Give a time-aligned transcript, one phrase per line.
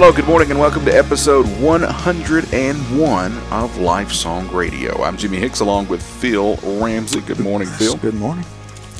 [0.00, 5.02] Hello, good morning, and welcome to episode 101 of Life Song Radio.
[5.02, 7.20] I'm Jimmy Hicks along with Phil Ramsey.
[7.20, 7.98] Good morning, Phil.
[7.98, 8.46] Good morning.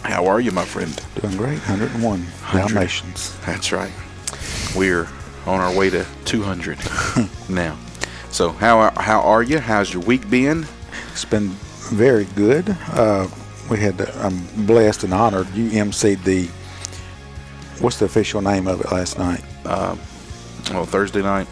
[0.03, 0.95] How are you, my friend?
[1.23, 1.59] Doing great.
[1.61, 3.35] 101 Dalmatians.
[3.47, 3.91] That's right.
[4.77, 5.09] We're
[5.47, 6.79] on our way to 200
[7.49, 7.79] now.
[8.31, 9.59] So, how how are you?
[9.59, 10.67] How's your week been?
[11.13, 11.49] It's been
[11.89, 12.77] very good.
[12.91, 13.27] Uh,
[13.71, 15.49] we had, I'm blessed and honored.
[15.55, 16.51] You emceed the,
[17.83, 19.43] what's the official name of it last night?
[19.65, 19.97] Uh,
[20.71, 21.47] well, Thursday night,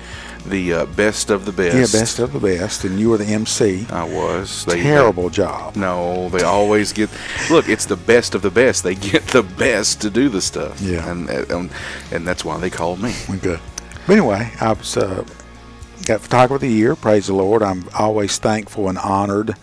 [0.46, 1.74] the uh, best of the best.
[1.74, 3.87] Yeah, best of the best, and you were the MC.
[3.90, 4.65] I was.
[4.65, 5.76] They, Terrible job.
[5.76, 7.10] No, they always get.
[7.51, 8.84] Look, it's the best of the best.
[8.84, 10.80] They get the best to do the stuff.
[10.80, 11.70] Yeah, and and,
[12.12, 13.15] and that's why they called me.
[13.43, 13.60] Good.
[14.06, 15.24] But anyway, I was uh,
[16.06, 16.96] got photographer of the year.
[16.96, 17.62] Praise the Lord.
[17.62, 19.54] I'm always thankful and honored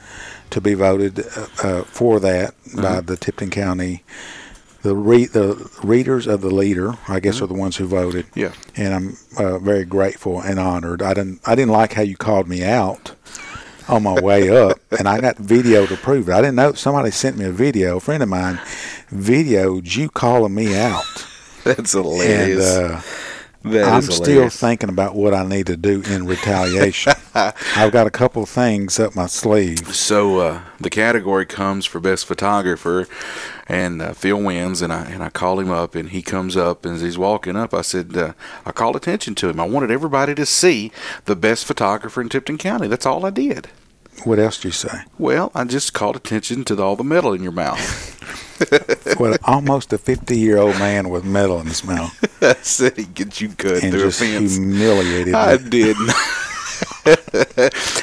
[0.51, 2.81] to be voted uh, uh for that mm-hmm.
[2.81, 4.03] by the Tipton County
[4.85, 7.45] the re- the readers of the leader, I guess, mm-hmm.
[7.45, 8.27] are the ones who voted.
[8.35, 11.01] Yeah, and I'm uh, very grateful and honored.
[11.01, 13.15] I didn't I didn't like how you called me out
[13.89, 16.33] on my way up, and I got video to prove it.
[16.33, 17.97] I didn't know somebody sent me a video.
[17.97, 18.57] A friend of mine
[19.09, 21.27] videoed you calling me out.
[21.63, 22.75] That's hilarious.
[22.75, 23.01] And, uh,
[23.65, 27.13] I'm still thinking about what I need to do in retaliation.
[27.33, 29.95] I've got a couple things up my sleeve.
[29.95, 33.07] So uh, the category comes for best photographer,
[33.67, 36.85] and uh, Phil wins, and I and I call him up, and he comes up,
[36.85, 38.33] and as he's walking up, I said uh,
[38.65, 39.59] I called attention to him.
[39.59, 40.91] I wanted everybody to see
[41.25, 42.87] the best photographer in Tipton County.
[42.87, 43.69] That's all I did.
[44.23, 45.03] What else do you say?
[45.17, 48.13] Well, I just called attention to the, all the metal in your mouth.
[49.19, 52.13] well, almost a 50 year old man with metal in his mouth.
[52.41, 54.55] I said he'd get you good and through just a fence.
[54.55, 55.33] humiliated me.
[55.33, 56.11] I didn't.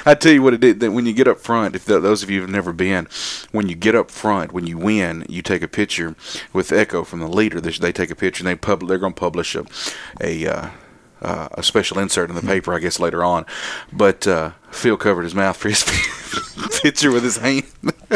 [0.04, 0.80] I tell you what it did.
[0.80, 3.08] That when you get up front, if those of you have never been,
[3.50, 6.14] when you get up front, when you win, you take a picture
[6.52, 7.60] with Echo from the leader.
[7.60, 9.64] They, they take a picture and they pub, They're going to publish a
[10.20, 10.70] a, uh,
[11.22, 13.46] uh, a special insert in the paper, I guess later on.
[13.92, 15.84] But uh, Phil covered his mouth for his
[16.82, 17.64] picture with his hand.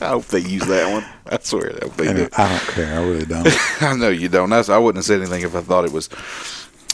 [0.00, 1.04] I hope they use that one.
[1.26, 2.28] I swear they do.
[2.36, 3.00] I don't care.
[3.00, 3.48] I really don't.
[3.82, 4.52] I know you don't.
[4.52, 6.10] I, I wouldn't have said anything if I thought it was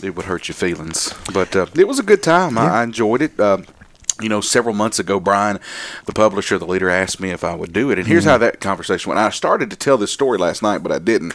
[0.02, 1.12] it would hurt your feelings.
[1.32, 2.56] But uh, it was a good time.
[2.56, 2.72] Yeah.
[2.72, 3.38] I, I, enjoyed it.
[3.38, 3.58] Uh,
[4.20, 5.58] you know, several months ago, Brian,
[6.04, 8.32] the publisher, the leader, asked me if I would do it, and here's mm-hmm.
[8.32, 9.18] how that conversation went.
[9.18, 11.34] I started to tell this story last night, but I didn't.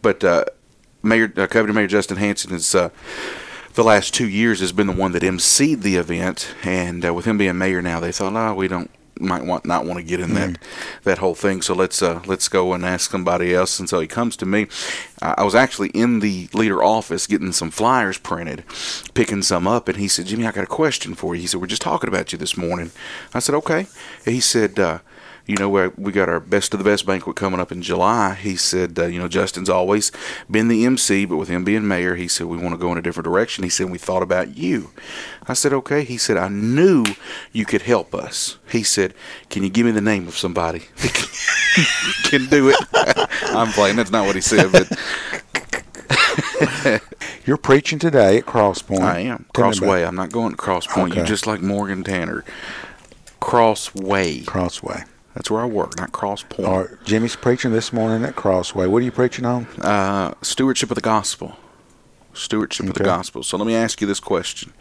[0.00, 0.44] But uh,
[1.02, 2.90] Mayor, uh, Covington Mayor Justin Hanson is uh,
[3.74, 7.24] the last two years has been the one that emceed the event, and uh, with
[7.24, 8.90] him being mayor now, they thought, oh, we don't
[9.20, 10.52] might want not want to get in mm-hmm.
[10.52, 10.58] that
[11.04, 11.62] that whole thing.
[11.62, 13.78] So let's uh, let's go and ask somebody else.
[13.78, 14.66] And so he comes to me.
[15.20, 18.64] Uh, I was actually in the leader office getting some flyers printed,
[19.14, 21.60] picking some up, and he said, "Jimmy, I got a question for you." He said,
[21.60, 22.90] "We're just talking about you this morning."
[23.32, 23.86] I said, "Okay."
[24.26, 24.78] And he said.
[24.78, 24.98] Uh,
[25.46, 28.34] you know, we got our best of the best banquet coming up in July.
[28.34, 30.12] He said, uh, you know, Justin's always
[30.50, 32.98] been the MC, but with him being mayor, he said, we want to go in
[32.98, 33.64] a different direction.
[33.64, 34.90] He said, we thought about you.
[35.48, 36.04] I said, okay.
[36.04, 37.04] He said, I knew
[37.52, 38.58] you could help us.
[38.70, 39.14] He said,
[39.50, 42.76] can you give me the name of somebody that can do it?
[43.54, 43.96] I'm playing.
[43.96, 44.88] That's not what he said, but.
[47.44, 49.00] You're preaching today at Crosspoint.
[49.00, 49.46] I am.
[49.52, 50.04] Crossway.
[50.04, 51.08] I'm not going to Crosspoint.
[51.08, 51.16] Okay.
[51.16, 52.44] You're just like Morgan Tanner.
[53.40, 54.42] Crossway.
[54.42, 55.02] Crossway.
[55.34, 56.68] That's where I work, not Cross Point.
[56.68, 58.86] All right, Jimmy's preaching this morning at Crossway.
[58.86, 59.66] What are you preaching on?
[59.80, 61.56] Uh, stewardship of the gospel.
[62.34, 62.90] Stewardship okay.
[62.90, 63.42] of the gospel.
[63.42, 64.72] So let me ask you this question,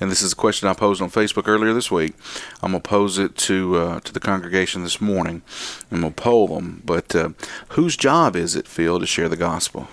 [0.00, 2.14] and this is a question I posed on Facebook earlier this week.
[2.62, 5.42] I'm gonna pose it to uh, to the congregation this morning.
[5.90, 6.82] I'm gonna poll them.
[6.84, 7.30] But uh,
[7.70, 9.88] whose job is it, Phil, to share the gospel?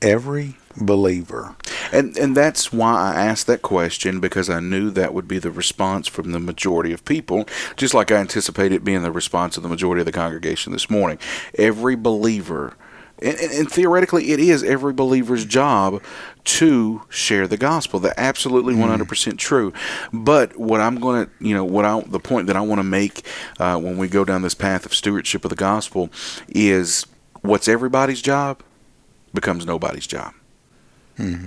[0.00, 1.56] Every believer.
[1.92, 5.50] And and that's why I asked that question because I knew that would be the
[5.50, 7.46] response from the majority of people,
[7.76, 10.88] just like I anticipated it being the response of the majority of the congregation this
[10.88, 11.18] morning.
[11.56, 12.76] Every believer
[13.22, 16.02] and, and, and, theoretically, it is every believer's job
[16.44, 18.00] to share the gospel.
[18.00, 19.38] That's absolutely 100% mm.
[19.38, 19.72] true.
[20.12, 22.84] But what I'm going to, you know, what I, the point that I want to
[22.84, 23.26] make
[23.58, 26.08] uh, when we go down this path of stewardship of the gospel
[26.48, 27.06] is
[27.42, 28.62] what's everybody's job
[29.34, 30.32] becomes nobody's job.
[31.20, 31.46] Mm-hmm.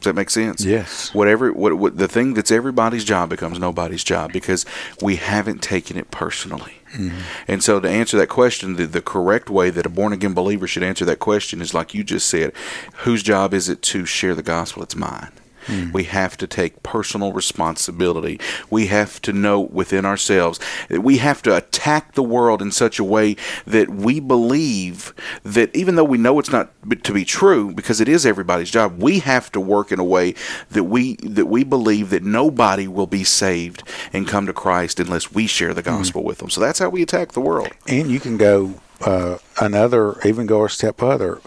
[0.00, 0.64] Does that make sense?
[0.64, 1.12] Yes.
[1.12, 4.64] Whatever, what, what the thing that's everybody's job becomes nobody's job because
[5.02, 6.74] we haven't taken it personally.
[6.92, 7.18] Mm-hmm.
[7.48, 10.68] And so, to answer that question, the, the correct way that a born again believer
[10.68, 12.52] should answer that question is like you just said:
[12.98, 14.84] Whose job is it to share the gospel?
[14.84, 15.32] It's mine.
[15.68, 15.92] Mm.
[15.92, 18.40] We have to take personal responsibility.
[18.70, 20.58] We have to know within ourselves.
[20.90, 23.36] We have to attack the world in such a way
[23.66, 26.70] that we believe that even though we know it's not
[27.04, 30.34] to be true, because it is everybody's job, we have to work in a way
[30.70, 33.82] that we that we believe that nobody will be saved
[34.12, 35.90] and come to Christ unless we share the hmm.
[35.90, 36.26] gospel mm.
[36.26, 36.50] with them.
[36.50, 37.70] So that's how we attack the world.
[37.86, 41.40] And you can go uh, another, even go a step further.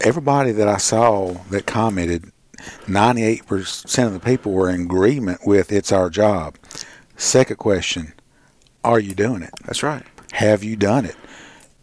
[0.00, 2.30] Everybody that I saw that commented
[2.86, 6.56] 98% of the people were in agreement with it's our job.
[7.16, 8.14] Second question,
[8.84, 9.52] are you doing it?
[9.64, 10.04] That's right.
[10.32, 11.16] Have you done it?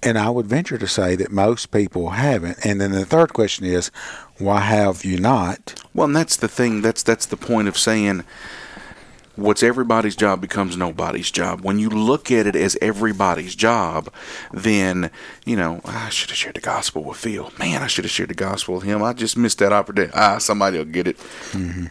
[0.01, 2.63] And I would venture to say that most people haven't.
[2.63, 3.89] And then the third question is,
[4.38, 5.83] why have you not?
[5.94, 6.81] Well, and that's the thing.
[6.81, 8.24] That's that's the point of saying
[9.35, 11.61] what's everybody's job becomes nobody's job.
[11.61, 14.11] When you look at it as everybody's job,
[14.51, 15.11] then,
[15.45, 17.51] you know, I should have shared the gospel with Phil.
[17.59, 19.03] Man, I should have shared the gospel with him.
[19.03, 20.13] I just missed that opportunity.
[20.15, 21.17] Ah, somebody will get it.
[21.51, 21.85] Mm-hmm.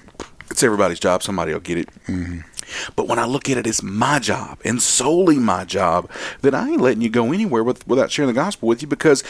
[0.50, 1.22] It's everybody's job.
[1.22, 1.88] Somebody will get it.
[2.06, 2.40] Mm-hmm.
[2.96, 6.10] But when I look at it as my job and solely my job,
[6.42, 9.22] then I ain't letting you go anywhere with, without sharing the gospel with you because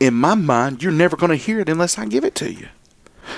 [0.00, 2.68] in my mind, you're never going to hear it unless I give it to you.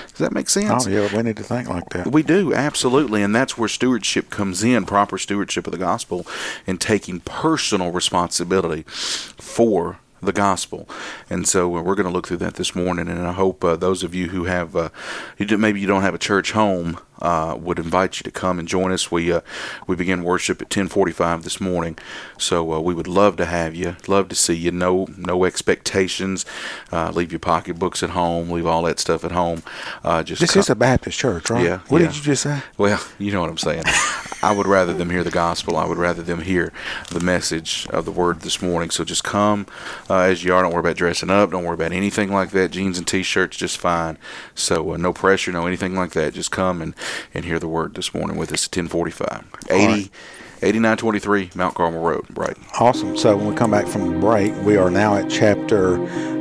[0.09, 0.87] Does that make sense?
[0.87, 2.11] Oh, yeah, we need to think like that.
[2.11, 3.21] We do, absolutely.
[3.21, 6.25] And that's where stewardship comes in proper stewardship of the gospel
[6.65, 10.87] and taking personal responsibility for the gospel.
[11.29, 13.07] And so uh, we're going to look through that this morning.
[13.07, 14.89] And I hope uh, those of you who have, uh,
[15.39, 18.91] maybe you don't have a church home, uh, would invite you to come and join
[18.91, 19.11] us.
[19.11, 19.41] We uh,
[19.87, 21.97] we begin worship at 10:45 this morning,
[22.37, 23.95] so uh, we would love to have you.
[24.07, 24.71] Love to see you.
[24.71, 26.45] No no expectations.
[26.91, 28.49] Uh, leave your pocketbooks at home.
[28.49, 29.63] Leave all that stuff at home.
[30.03, 30.59] Uh, just this come.
[30.59, 31.63] is a Baptist church, right?
[31.63, 31.79] Yeah.
[31.87, 32.07] What yeah.
[32.07, 32.61] did you just say?
[32.77, 33.83] Well, you know what I'm saying.
[34.45, 35.75] I would rather them hear the gospel.
[35.75, 36.71] I would rather them hear
[37.09, 38.91] the message of the word this morning.
[38.91, 39.65] So just come
[40.07, 40.61] uh, as you are.
[40.61, 41.49] Don't worry about dressing up.
[41.49, 42.69] Don't worry about anything like that.
[42.69, 44.19] Jeans and t-shirts just fine.
[44.53, 46.35] So no pressure, no anything like that.
[46.35, 46.93] Just come and
[47.33, 49.47] and hear the word this morning with us at 1045.
[49.67, 50.09] 80, right.
[50.61, 52.55] 8923 Mount Carmel Road, right.
[52.79, 53.17] Awesome.
[53.17, 55.97] So when we come back from the break, we are now at chapter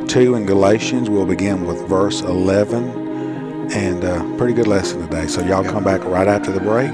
[0.08, 1.08] 2 in Galatians.
[1.08, 5.26] We'll begin with verse 11 and a uh, pretty good lesson today.
[5.26, 6.90] So y'all come back right after the break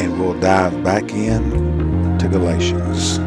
[0.00, 3.18] and we'll dive back in to Galatians.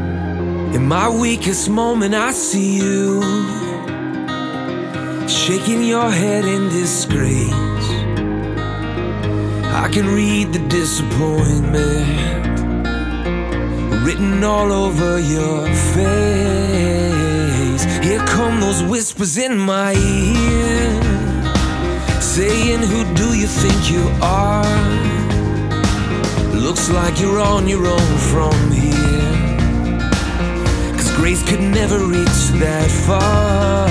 [0.75, 3.22] In my weakest moment, I see you
[5.28, 7.54] shaking your head in disgrace.
[9.84, 12.28] I can read the disappointment
[14.04, 16.78] written all over your face.
[18.04, 21.02] Here come those whispers in my ear
[22.22, 25.26] saying, Who do you think you are?
[26.68, 30.12] Looks like you're on your own from here.
[30.98, 33.88] Cause grace could never reach that far.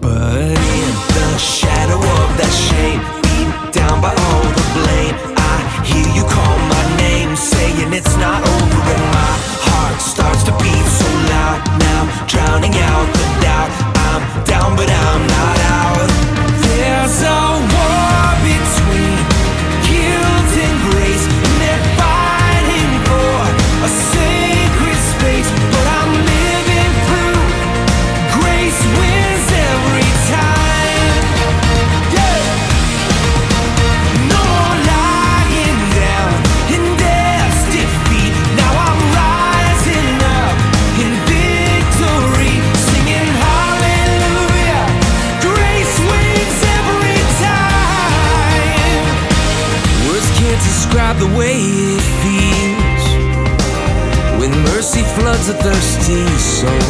[0.00, 5.16] But in the shadow of that shame, beat down by all the blame.
[5.34, 9.34] I hear you call my name, saying it's not over, and my
[9.66, 13.70] heart starts to beat so loud now, drowning out the doubt.
[14.14, 16.06] I'm down, but I'm not out.
[16.62, 17.73] There's a
[51.36, 53.04] way it feels
[54.38, 56.88] when mercy floods a thirsty soul.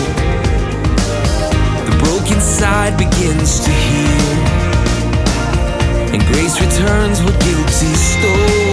[1.88, 4.64] The broken side begins to heal
[6.12, 8.63] and grace returns what guilty stole.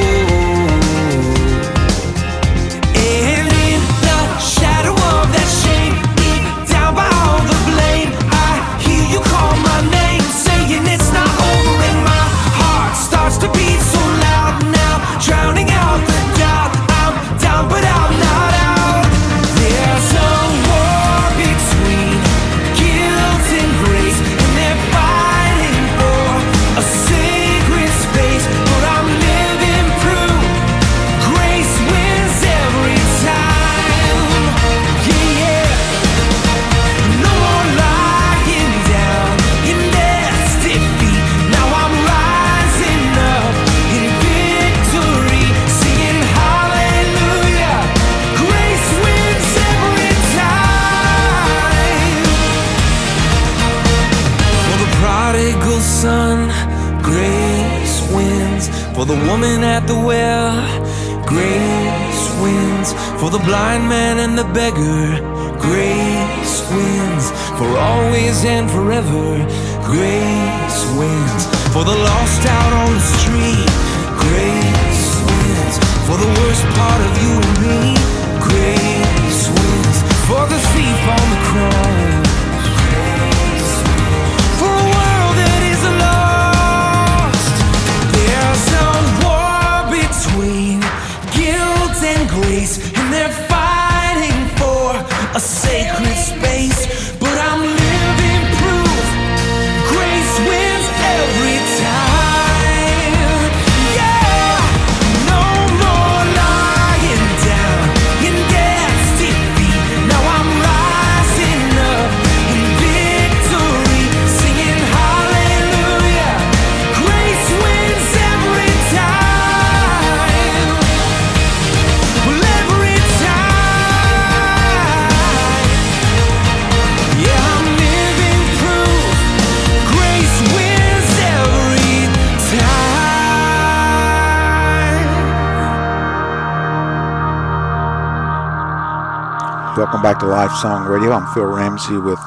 [139.77, 141.11] Welcome back to Life Song Radio.
[141.11, 142.19] I'm Phil Ramsey with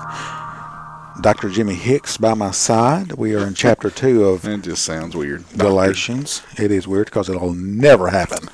[1.20, 1.50] Dr.
[1.50, 3.12] Jimmy Hicks by my side.
[3.12, 5.44] We are in chapter 2 of It just sounds weird.
[5.58, 6.42] Galatians.
[6.56, 8.48] It is weird because it'll never happen.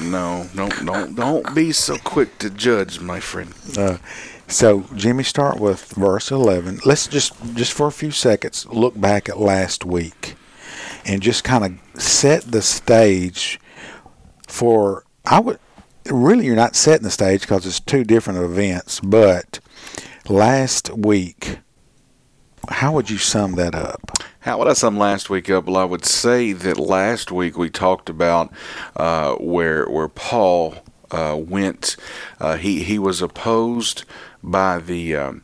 [0.00, 3.52] No, don't don't don't be so quick to judge, my friend.
[3.76, 3.98] Uh,
[4.46, 6.82] so, Jimmy, start with verse 11.
[6.84, 10.36] Let's just, just for a few seconds, look back at last week
[11.04, 13.58] and just kind of set the stage
[14.46, 15.58] for, I would,
[16.10, 19.60] really, you're not setting the stage because it's two different events, but
[20.28, 21.58] last week,
[22.68, 24.00] how would you sum that up?
[24.40, 25.66] How would I sum last week up?
[25.66, 28.52] Well, I would say that last week we talked about
[28.94, 30.76] uh, where where Paul
[31.10, 31.96] uh, went.
[32.40, 34.04] Uh, he he was opposed
[34.42, 35.42] by the um,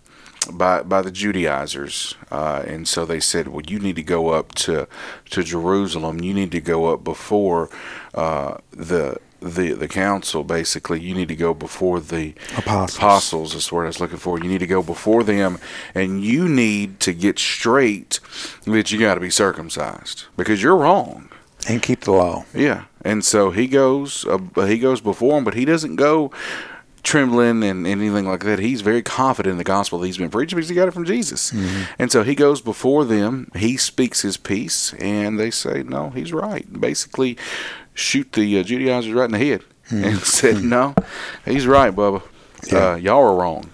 [0.53, 4.55] by by the Judaizers, uh, and so they said, "Well, you need to go up
[4.57, 4.87] to
[5.31, 6.21] to Jerusalem.
[6.21, 7.71] You need to go up before
[8.15, 12.97] uh, the." The, the council basically you need to go before the Apostles.
[12.97, 15.59] apostles is the word I was looking for you need to go before them
[15.95, 18.21] and you need to get straight
[18.67, 21.29] that you got to be circumcised because you're wrong
[21.69, 22.45] And keep the law.
[22.55, 24.25] yeah, and so he goes.
[24.27, 26.31] Uh, he goes before him, but he doesn't go
[27.03, 28.59] trembling and anything like that.
[28.59, 31.05] He's very confident in the gospel that he's been preaching because he got it from
[31.05, 31.53] Jesus.
[31.99, 33.51] And so he goes before them.
[33.57, 37.37] He speaks his piece, and they say, "No, he's right." Basically,
[37.95, 40.95] shoot the uh, Judaizers right in the head, and said, "No,
[41.45, 42.23] he's right, Bubba.
[42.71, 42.93] Yeah.
[42.93, 43.71] Uh, y'all are wrong."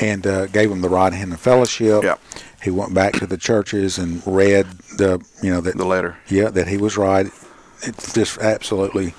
[0.00, 2.02] and uh, gave them the rod hand of fellowship.
[2.02, 2.14] Yeah.
[2.62, 4.64] He went back to the churches and read
[4.96, 6.16] the, you know, that The letter.
[6.28, 7.26] yeah, that he was right.
[7.82, 9.14] It's just absolutely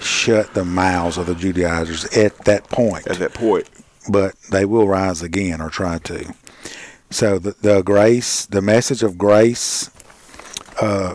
[0.00, 3.06] shut the mouths of the Judaizers at that point.
[3.06, 3.68] At that point,
[4.08, 6.34] But they will rise again or try to.
[7.10, 9.90] So the, the grace, the message of grace,
[10.80, 11.14] uh,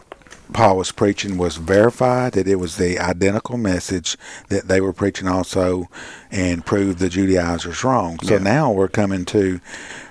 [0.54, 4.18] Paul was preaching was verified that it was the identical message
[4.48, 5.88] that they were preaching also,
[6.32, 8.18] and proved the Judaizers wrong.
[8.24, 8.40] So Yeah.
[8.44, 9.60] now we're coming to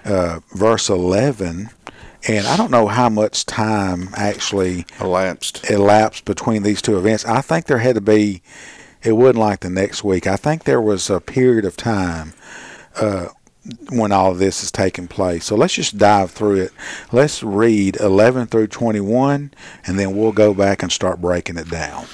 [0.05, 1.71] uh, verse eleven,
[2.27, 5.71] and I don't know how much time actually elapsed.
[5.71, 7.25] elapsed between these two events.
[7.25, 8.43] I think there had to be.
[9.03, 10.27] It wasn't like the next week.
[10.27, 12.33] I think there was a period of time
[12.97, 13.29] uh,
[13.91, 15.45] when all of this is taking place.
[15.45, 16.73] So let's just dive through it.
[17.13, 19.53] Let's read 11 through 21,
[19.87, 22.07] and then we'll go back and start breaking it down.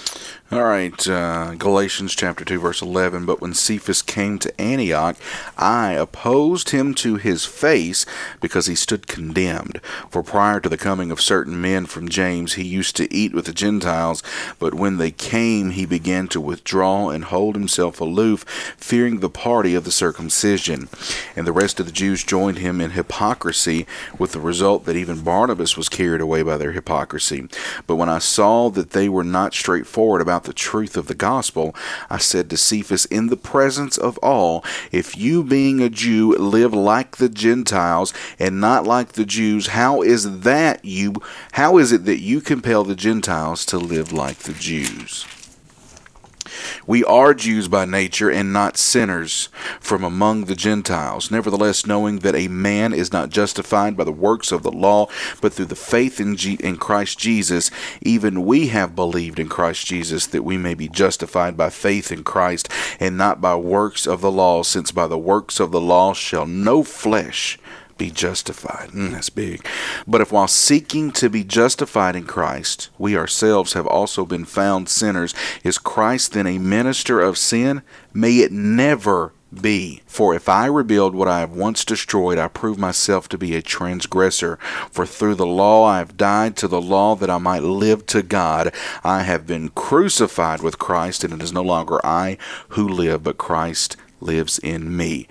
[0.53, 3.25] All right, uh, Galatians chapter 2, verse 11.
[3.25, 5.17] But when Cephas came to Antioch,
[5.57, 8.05] I opposed him to his face
[8.43, 9.81] because he stood condemned.
[10.11, 13.47] For prior to the coming of certain men from James, he used to eat with
[13.47, 14.23] the Gentiles.
[14.59, 18.45] But when they came, he began to withdraw and hold himself aloof,
[18.77, 20.91] fearing the party of the circumcision.
[21.35, 23.87] And the rest of the Jews joined him in hypocrisy,
[24.19, 27.49] with the result that even Barnabas was carried away by their hypocrisy.
[27.87, 31.75] But when I saw that they were not straightforward about the truth of the gospel,
[32.11, 36.75] I said to Cephas in the presence of all, If you, being a Jew, live
[36.75, 41.15] like the Gentiles and not like the Jews, how is that you?
[41.53, 45.27] How is it that you compel the Gentiles to live like the Jews?
[46.87, 49.49] We are Jews by nature and not sinners
[49.81, 51.31] from among the Gentiles.
[51.31, 55.09] Nevertheless, knowing that a man is not justified by the works of the law,
[55.41, 57.71] but through the faith in, G- in Christ Jesus,
[58.03, 62.25] even we have believed in Christ Jesus that we may be justified by faith in
[62.25, 62.69] Christ
[63.01, 66.47] and not by works of the law, since by the works of the law shall
[66.47, 67.59] no flesh
[67.97, 68.91] be justified.
[68.91, 69.67] Mm, that's big.
[70.07, 74.89] But if while seeking to be justified in Christ, we ourselves have also been found
[74.89, 77.83] sinners, is Christ then a minister of sin?
[78.13, 80.03] May it never be.
[80.07, 83.63] For if I rebuild what I have once destroyed, I prove myself to be a
[83.63, 84.57] transgressor.
[84.91, 88.23] For through the law I have died to the law that I might live to
[88.23, 88.75] God.
[89.03, 92.37] I have been crucified with Christ, and it is no longer I
[92.71, 95.29] who live, but Christ lives in me.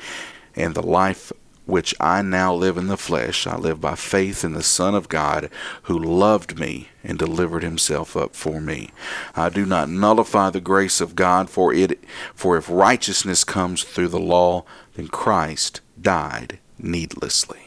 [0.55, 1.31] And the life
[1.65, 5.09] which I now live in the flesh, I live by faith in the Son of
[5.09, 5.49] God,
[5.83, 8.89] who loved me and delivered himself up for me.
[9.35, 11.99] I do not nullify the grace of God, for it
[12.33, 14.65] for if righteousness comes through the law,
[14.95, 17.59] then Christ died needlessly.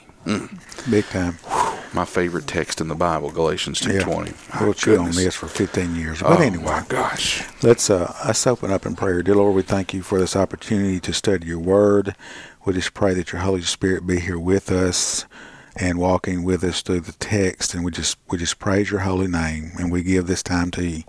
[0.91, 1.39] Big time.
[1.93, 4.01] My favorite text in the Bible, Galatians two Yeah.
[4.03, 4.33] twenty.
[4.61, 6.21] We'll chew on this for 15 years.
[6.21, 6.65] But oh anyway.
[6.65, 7.45] my gosh.
[7.63, 9.23] Let's uh, let's open up in prayer.
[9.23, 12.17] Dear Lord, we thank you for this opportunity to study your word.
[12.67, 15.25] We just pray that your Holy Spirit be here with us
[15.77, 17.75] and walking with us through the text.
[17.75, 20.85] And we just we just praise your holy name and we give this time to
[20.85, 21.05] you.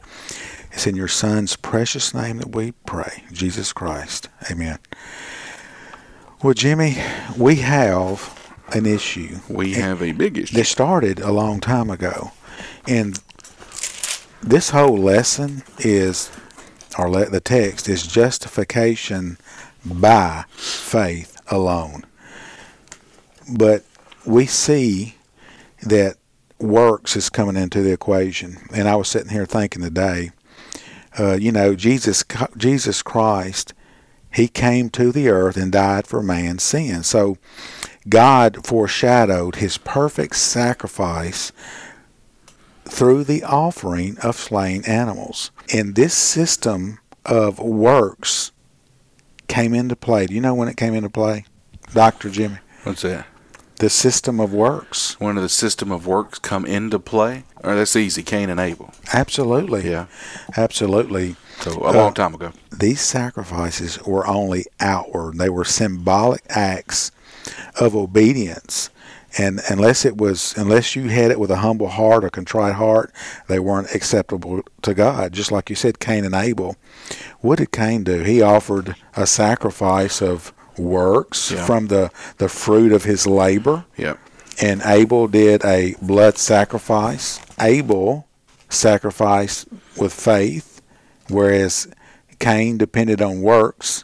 [0.71, 4.29] It's in your Son's precious name that we pray, Jesus Christ.
[4.51, 4.77] Amen.
[6.43, 6.97] Well, Jimmy,
[7.35, 9.39] we have an issue.
[9.49, 10.55] We have a big issue.
[10.55, 12.33] They started a long time ago,
[12.85, 13.19] and
[14.43, 16.29] this whole lesson is,
[16.99, 19.39] or le- the text is justification
[19.83, 22.03] by faith alone.
[23.49, 23.83] But
[24.25, 25.15] we see
[25.83, 26.17] that
[26.59, 28.57] works is coming into the equation.
[28.73, 30.31] And I was sitting here thinking today,
[31.19, 32.23] uh, you know, Jesus,
[32.55, 33.73] Jesus Christ,
[34.31, 37.03] He came to the earth and died for man's sin.
[37.03, 37.37] So
[38.09, 41.51] God foreshadowed His perfect sacrifice
[42.85, 45.51] through the offering of slain animals.
[45.73, 48.51] And this system of works
[49.47, 50.25] came into play.
[50.25, 51.45] Do you know when it came into play,
[51.93, 52.29] Dr.
[52.29, 52.57] Jimmy?
[52.83, 53.27] What's that?
[53.79, 55.19] The system of works.
[55.19, 57.43] When did the system of works come into play?
[57.63, 58.91] Or that's easy, Cain and Abel.
[59.13, 59.87] Absolutely.
[59.89, 60.07] Yeah.
[60.55, 61.35] Absolutely.
[61.59, 62.53] So a long uh, time ago.
[62.71, 65.37] These sacrifices were only outward.
[65.37, 67.11] They were symbolic acts
[67.79, 68.89] of obedience.
[69.37, 73.11] And unless it was unless you had it with a humble heart, a contrite heart,
[73.47, 75.33] they weren't acceptable to God.
[75.33, 76.75] Just like you said, Cain and Abel.
[77.41, 78.23] What did Cain do?
[78.23, 81.65] He offered a sacrifice of works yeah.
[81.65, 83.85] from the, the fruit of his labor.
[83.97, 84.19] Yep.
[84.61, 87.39] And Abel did a blood sacrifice.
[87.59, 88.27] Abel
[88.69, 90.81] sacrificed with faith,
[91.29, 91.87] whereas
[92.39, 94.03] Cain depended on works.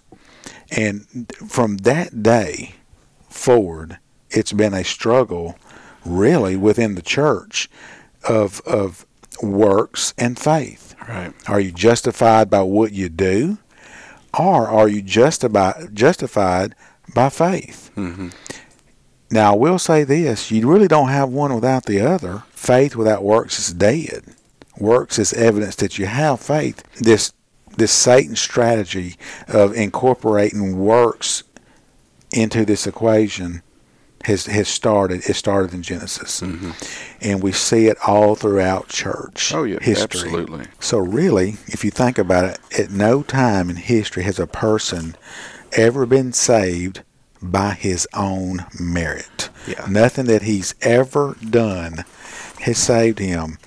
[0.72, 2.76] And from that day
[3.30, 3.98] forward,
[4.34, 5.58] it's been a struggle,
[6.06, 7.70] really, within the church
[8.28, 9.06] of of
[9.42, 10.96] works and faith.
[11.08, 11.34] Right.
[11.48, 13.58] Are you justified by what you do?
[14.38, 16.76] or are you justified justified
[17.14, 17.92] by faith?
[17.96, 18.30] Mm-hmm.
[19.32, 22.44] Now, I will say this: you really don't have one without the other.
[22.52, 24.24] Faith without works is dead.
[24.78, 26.84] Works is evidence that you have faith.
[27.00, 27.34] This
[27.78, 29.16] this Satan strategy
[29.48, 31.44] of incorporating works
[32.32, 33.62] into this equation
[34.24, 35.30] has has started.
[35.30, 36.72] It started in Genesis, mm-hmm.
[37.22, 40.22] and we see it all throughout church oh, yeah, history.
[40.22, 40.66] Absolutely.
[40.80, 45.16] So really, if you think about it, at no time in history has a person
[45.74, 47.04] ever been saved
[47.42, 49.50] by his own merit.
[49.68, 49.86] Yeah.
[49.90, 52.06] Nothing that he's ever done
[52.62, 53.58] has saved him.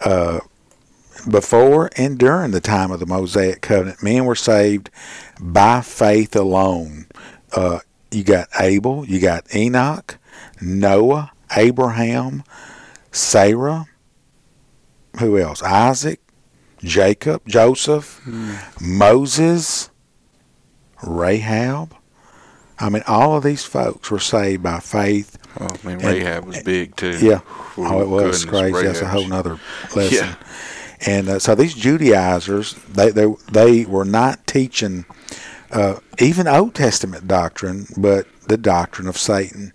[0.00, 0.40] Uh,
[1.30, 4.90] before and during the time of the Mosaic covenant, men were saved
[5.40, 7.06] by faith alone.
[7.54, 7.80] Uh,
[8.12, 10.18] you got Abel, you got Enoch,
[10.60, 12.44] Noah, Abraham,
[13.10, 13.86] Sarah,
[15.18, 15.62] who else?
[15.62, 16.20] Isaac,
[16.78, 18.54] Jacob, Joseph, hmm.
[18.80, 19.90] Moses,
[21.02, 21.94] Rahab.
[22.78, 25.38] I mean, all of these folks were saved by faith.
[25.60, 27.18] Oh, I mean, Rahab was big too.
[27.18, 27.40] Yeah.
[27.78, 28.72] Ooh, oh, it was crazy.
[28.72, 29.00] Rahab's.
[29.00, 29.60] That's a whole other
[29.94, 30.28] lesson.
[30.28, 30.34] Yeah.
[31.04, 35.04] And uh, so these Judaizers, they, they they were not teaching
[35.72, 39.72] uh, even Old Testament doctrine, but the doctrine of Satan.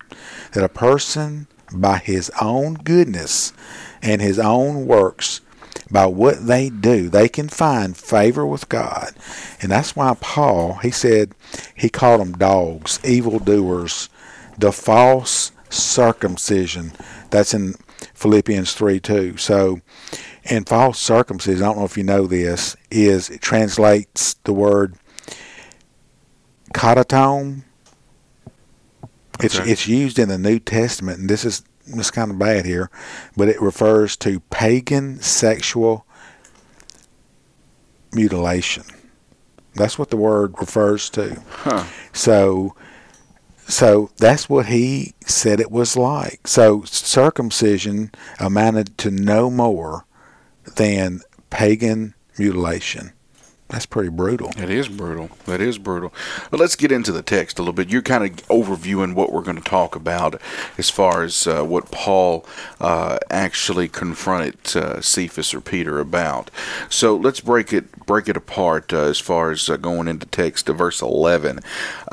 [0.54, 3.54] That a person, by his own goodness
[4.02, 5.42] and his own works,
[5.90, 9.14] by what they do, they can find favor with God.
[9.62, 11.34] And that's why Paul, he said,
[11.76, 14.10] he called them dogs, evildoers,
[14.58, 16.94] the false circumcision.
[17.30, 17.76] That's in
[18.14, 19.38] Philippians 3 2.
[19.38, 19.82] So,
[20.46, 24.96] and false circumcision, I don't know if you know this, is it translates the word
[26.78, 27.63] Katatome.
[29.42, 29.72] It's Okay.
[29.72, 32.90] it's used in the New Testament, and this is this kind of bad here,
[33.36, 36.06] but it refers to pagan sexual
[38.12, 38.84] mutilation.
[39.76, 41.42] That's what the word refers to.
[41.50, 41.86] Huh.
[42.13, 42.76] So,
[43.68, 46.48] so that's what he said it was like.
[46.48, 50.06] So circumcision amounted to no more
[50.76, 53.13] than pagan mutilation.
[53.69, 54.51] That's pretty brutal.
[54.58, 55.30] It is brutal.
[55.45, 56.13] That is brutal.
[56.49, 57.89] But let's get into the text a little bit.
[57.89, 60.39] You're kind of overviewing what we're going to talk about
[60.77, 62.45] as far as uh, what Paul
[62.80, 66.49] uh, actually confronted uh, Cephas or Peter about.
[66.89, 70.67] So let's break it break it apart uh, as far as uh, going into text
[70.67, 71.60] to verse 11.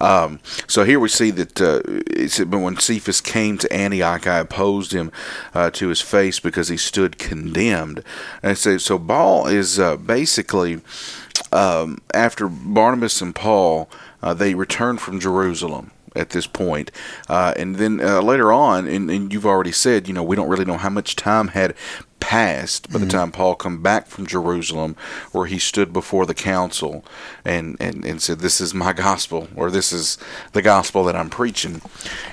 [0.01, 4.39] Um, so here we see that uh, it "But when Cephas came to Antioch, I
[4.41, 5.13] opposed him
[5.55, 8.03] to his face because he stood condemned."
[8.43, 10.81] And so, so Paul is basically
[11.53, 13.89] um, after Barnabas and Paul,
[14.23, 16.91] uh, they returned from Jerusalem at this point.
[17.29, 20.49] Uh, and then uh, later on, and, and, you've already said, you know, we don't
[20.49, 21.75] really know how much time had
[22.25, 23.19] passed by the mm-hmm.
[23.19, 24.97] time Paul come back from Jerusalem,
[25.33, 27.05] where he stood before the council
[27.45, 30.17] and, and, and said, This is my gospel, or this is
[30.53, 31.83] the gospel that I'm preaching.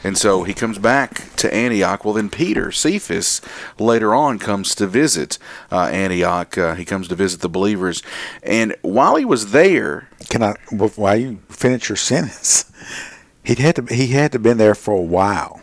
[0.01, 2.05] And so he comes back to Antioch.
[2.05, 3.41] Well, then Peter, Cephas,
[3.77, 5.37] later on comes to visit
[5.73, 6.57] uh, Antioch.
[6.57, 8.01] Uh, he comes to visit the believers.
[8.43, 12.71] And while he was there, can I, while you finish your sentence,
[13.43, 15.61] he had to, he had to been there for a while.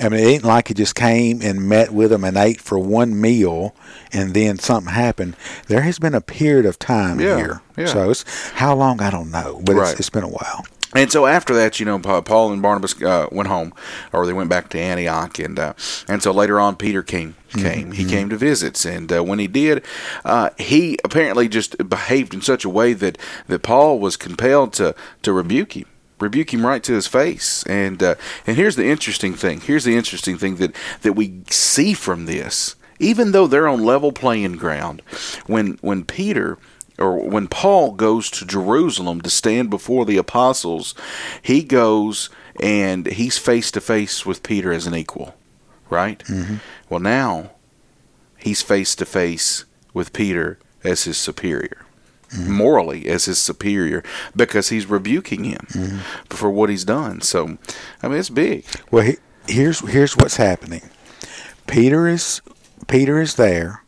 [0.00, 2.78] I mean, it ain't like he just came and met with them and ate for
[2.78, 3.74] one meal,
[4.12, 5.36] and then something happened.
[5.68, 7.60] There has been a period of time Yeah, here.
[7.76, 7.86] yeah.
[7.86, 9.90] So it's how long I don't know, but Right.
[9.92, 10.64] it's, it's been a while.
[10.96, 13.72] And so after that, you know, Paul and Barnabas uh, went home,
[14.12, 15.72] or they went back to Antioch, and uh,
[16.06, 17.90] and so later on, Peter came came.
[17.92, 19.84] He came to visits, and uh, when he did,
[20.24, 24.94] uh, he apparently just behaved in such a way that that Paul was compelled to
[25.22, 25.86] to rebuke him.
[26.20, 28.14] Rebuke him right to his face, and uh,
[28.46, 29.60] and here's the interesting thing.
[29.60, 32.76] Here's the interesting thing that that we see from this.
[33.00, 35.02] Even though they're on level playing ground,
[35.46, 36.58] when when Peter
[36.98, 40.94] or when Paul goes to Jerusalem to stand before the apostles,
[41.42, 45.34] he goes and he's face to face with Peter as an equal,
[45.90, 46.20] right?
[46.20, 46.56] Mm-hmm.
[46.88, 47.50] Well, now
[48.38, 51.83] he's face to face with Peter as his superior.
[52.32, 54.02] Morally, as his superior,
[54.34, 55.98] because he's rebuking him mm-hmm.
[56.34, 57.20] for what he's done.
[57.20, 57.58] So,
[58.02, 58.64] I mean, it's big.
[58.90, 59.16] Well, he,
[59.48, 60.82] here's here's what's happening.
[61.66, 62.40] Peter is
[62.86, 63.82] Peter is there.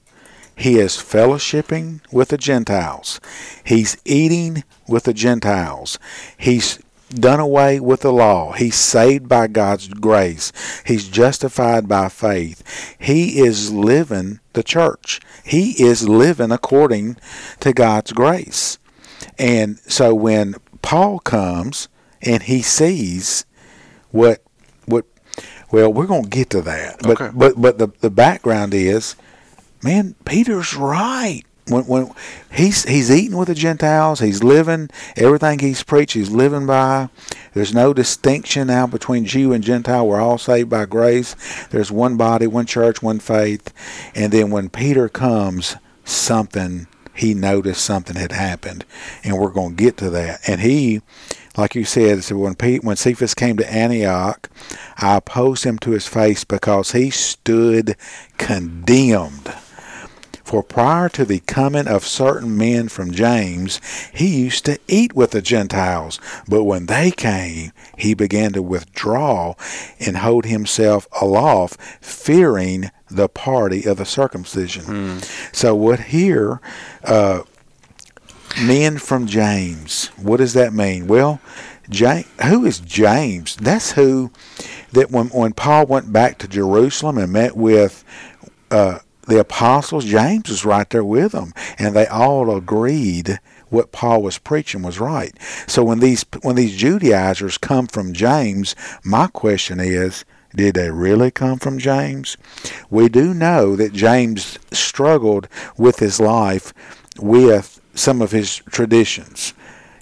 [0.55, 3.21] He is fellowshipping with the Gentiles.
[3.63, 5.99] He's eating with the Gentiles.
[6.39, 6.79] He's
[7.11, 8.53] done away with the law.
[8.53, 10.53] He's saved by God's grace.
[10.85, 12.63] He's justified by faith.
[12.99, 15.21] He is living the church.
[15.45, 17.17] He is living according
[17.61, 18.79] to God's grace.
[19.39, 21.89] And so when Paul comes
[22.23, 23.45] and he sees
[24.11, 24.43] what
[24.87, 25.05] what
[25.71, 27.31] well we're going to get to that but Okay.
[27.35, 29.17] but but the the background is
[29.83, 32.11] man peter's right when when
[32.53, 37.09] he's he's eating with the gentiles he's living everything he's preached he's living by.
[37.55, 40.07] There's no distinction now between jew and gentile.
[40.07, 41.35] We're all saved by grace.
[41.71, 43.73] There's one body one church one faith.
[44.15, 48.85] And then when peter comes something he noticed something had happened.
[49.25, 50.41] And we're going to get to that.
[50.47, 51.01] And he
[51.57, 54.51] like you said, said when Pete, when Cephas came to Antioch,
[54.99, 57.97] I opposed him to his face because he stood
[58.37, 59.55] condemned.
[60.47, 63.81] For prior to the coming of certain men from James,
[64.15, 66.21] he used to eat with the Gentiles.
[66.47, 69.55] But when they came, he began to withdraw
[69.99, 75.19] and hold himself aloft, fearing the party of the circumcision.
[75.51, 76.61] So, what here,
[77.03, 77.43] uh,
[78.63, 80.13] men from James.
[80.17, 81.09] What does that mean?
[81.09, 81.41] Well,
[81.91, 83.57] James, who is James?
[83.57, 84.31] That's who
[84.93, 88.05] that when when Paul went back to Jerusalem and met with
[88.71, 94.23] uh, the apostles, James was right there with them, and they all agreed what Paul
[94.23, 95.35] was preaching was right.
[95.67, 100.25] So when these when these Judaizers come from James, my question is.
[100.55, 102.39] Did they really come from James?
[102.89, 106.73] We do know that James struggled with his life
[107.19, 109.53] with some of his traditions.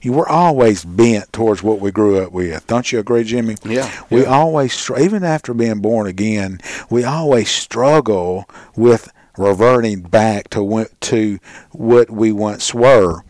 [0.01, 2.65] You were always bent towards what we grew up with.
[2.69, 3.57] Don't you agree, Jimmy?
[3.65, 4.29] Yeah, We yeah.
[4.29, 11.39] always, even after being born again, we always struggle with reverting back to what, to
[11.73, 13.23] what we once were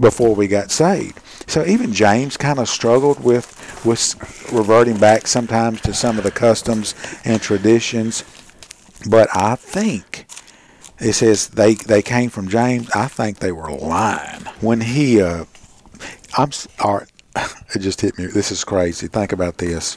[0.00, 1.20] before we got saved.
[1.46, 6.30] So even James kind of struggled with with reverting back sometimes to some of the
[6.30, 8.24] customs and traditions.
[9.08, 10.26] But I think
[10.98, 12.90] it says they they came from James.
[12.90, 15.22] I think they were lying when he.
[15.22, 15.44] Uh,
[16.36, 16.50] I'm
[16.84, 17.06] right.
[17.74, 18.26] It just hit me.
[18.26, 19.08] This is crazy.
[19.08, 19.96] Think about this.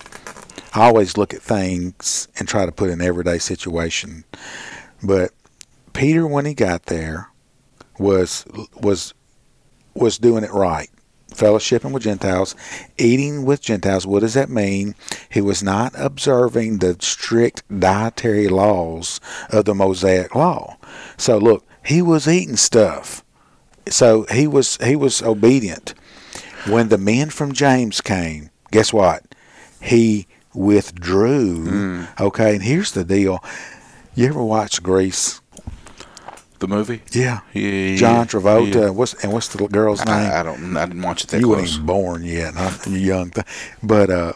[0.74, 4.26] I always look at things and try to put in everyday situation.
[5.02, 5.32] But
[5.94, 7.30] Peter, when he got there,
[8.00, 8.46] was
[8.82, 9.14] was
[9.94, 10.90] was doing it right.
[11.32, 12.56] Fellowshipping with Gentiles,
[12.98, 14.06] eating with Gentiles.
[14.06, 14.96] What does that mean?
[15.30, 20.78] He was not observing the strict dietary laws of the Mosaic law.
[21.18, 23.24] So look, he was eating stuff.
[23.88, 25.94] So he was he was obedient.
[26.68, 29.24] When the men from James came, guess what?
[29.82, 31.66] He withdrew.
[31.66, 32.20] Mm.
[32.20, 33.44] Okay, and here's the deal.
[34.14, 35.41] You ever watch Grease?
[36.62, 37.02] The movie?
[37.12, 37.40] Yeah.
[37.54, 38.74] Yeah, John Travolta.
[38.76, 38.90] yeah.
[38.92, 40.14] What's and what's the girl's name?
[40.16, 40.78] I, I don't.
[40.78, 41.74] I didn't watch it that you weren't close.
[41.74, 42.54] even born yet.
[42.54, 43.48] Not young, th-
[43.82, 44.34] but uh,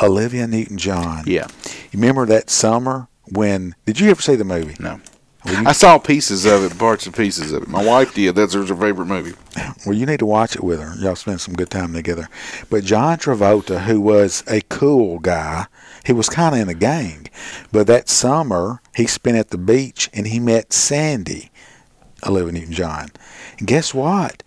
[0.00, 1.24] Olivia Newton-John.
[1.26, 1.48] Yeah.
[1.90, 3.74] You remember that summer when?
[3.86, 4.76] Did you ever see the movie?
[4.78, 5.00] No.
[5.44, 7.68] You, I saw pieces of it, parts and pieces of it.
[7.68, 8.36] My wife did.
[8.36, 9.34] That's her favorite movie.
[9.84, 10.94] well, you need to watch it with her.
[11.00, 12.28] Y'all spend some good time together.
[12.70, 15.66] But John Travolta, who was a cool guy,
[16.04, 17.26] he was kind of in a gang.
[17.72, 21.50] But that summer, he spent at the beach and he met Sandy,
[22.26, 23.10] Olivia Newton-John.
[23.58, 24.42] And guess what?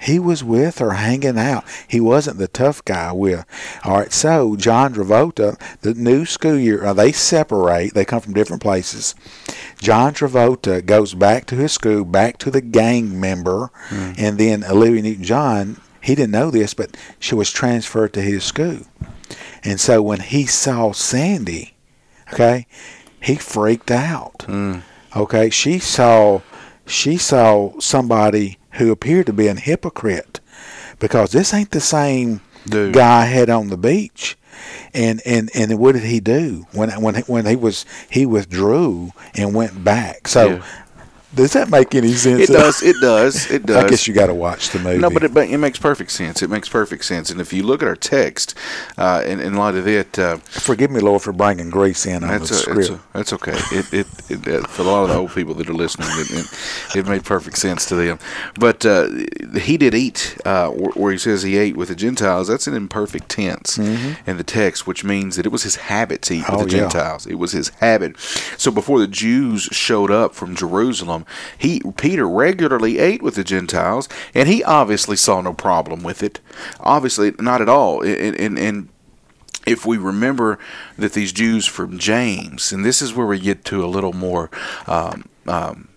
[0.00, 1.64] He was with her hanging out.
[1.86, 3.44] He wasn't the tough guy with.
[3.84, 7.94] All right, so John Travolta, the new school year, uh, they separate.
[7.94, 9.14] They come from different places.
[9.78, 13.70] John Travolta goes back to his school, back to the gang member,
[14.18, 15.80] and then Olivia Newton-John.
[16.02, 18.80] He didn't know this, but she was transferred to his school.
[19.62, 21.76] And so when he saw Sandy,
[22.32, 22.66] Okay,
[23.22, 24.40] he freaked out.
[24.40, 24.82] Mm.
[25.16, 26.40] Okay, she saw
[26.86, 30.40] she saw somebody who appeared to be an hypocrite
[30.98, 32.94] because this ain't the same Dude.
[32.94, 34.36] guy I had on the beach.
[34.94, 39.54] And and and what did he do when when when he was he withdrew and
[39.54, 40.28] went back?
[40.28, 40.64] So Yeah.
[41.34, 42.48] Does that make any sense?
[42.48, 42.82] It does.
[42.82, 43.50] It does.
[43.50, 43.76] It does.
[43.84, 44.98] I guess you got to watch the movie.
[44.98, 46.42] No, but it, but it makes perfect sense.
[46.42, 47.30] It makes perfect sense.
[47.30, 48.54] And if you look at our text,
[48.98, 52.28] uh, in, in light of it, uh, forgive me, Lord, for bringing grace in on
[52.28, 52.78] that's, the a, script.
[52.80, 53.58] it's a, that's okay.
[53.72, 56.30] It, it, it, uh, for a lot of the old people that are listening, it,
[56.30, 58.18] it, it made perfect sense to them.
[58.58, 59.08] But uh,
[59.58, 62.48] he did eat, uh, where, he says he ate with the Gentiles.
[62.48, 66.34] That's an imperfect tense in the text, which means that it was his habit to
[66.34, 66.82] eat with Oh, the yeah.
[66.82, 67.26] Gentiles.
[67.26, 68.18] It was his habit.
[68.58, 71.21] So before the Jews showed up from Jerusalem,
[71.56, 76.40] he Peter regularly ate with the Gentiles, and he obviously saw no problem with it.
[76.80, 78.02] Obviously, not at all.
[78.02, 78.88] And, and, and
[79.66, 80.58] if we remember
[80.96, 84.50] that these Jews from James, and this is where we get to a little more.
[84.86, 85.88] Um, um,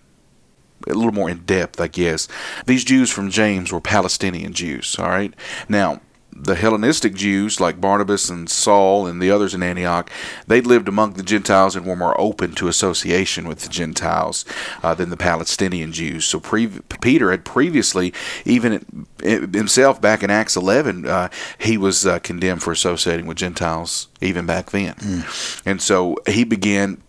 [0.88, 2.28] a little more in depth, I guess.
[2.66, 5.34] These Jews from James were Palestinian Jews, all right?
[5.68, 6.00] Now,
[6.38, 10.10] the Hellenistic Jews, like Barnabas and Saul and the others in Antioch,
[10.46, 14.44] they lived among the Gentiles and were more open to association with the Gentiles
[14.82, 16.24] uh, than the Palestinian Jews.
[16.24, 18.12] So pre- Peter had previously,
[18.44, 24.08] even himself back in Acts 11, uh, he was uh, condemned for associating with Gentiles
[24.20, 25.24] even back then.
[25.64, 27.02] And so he began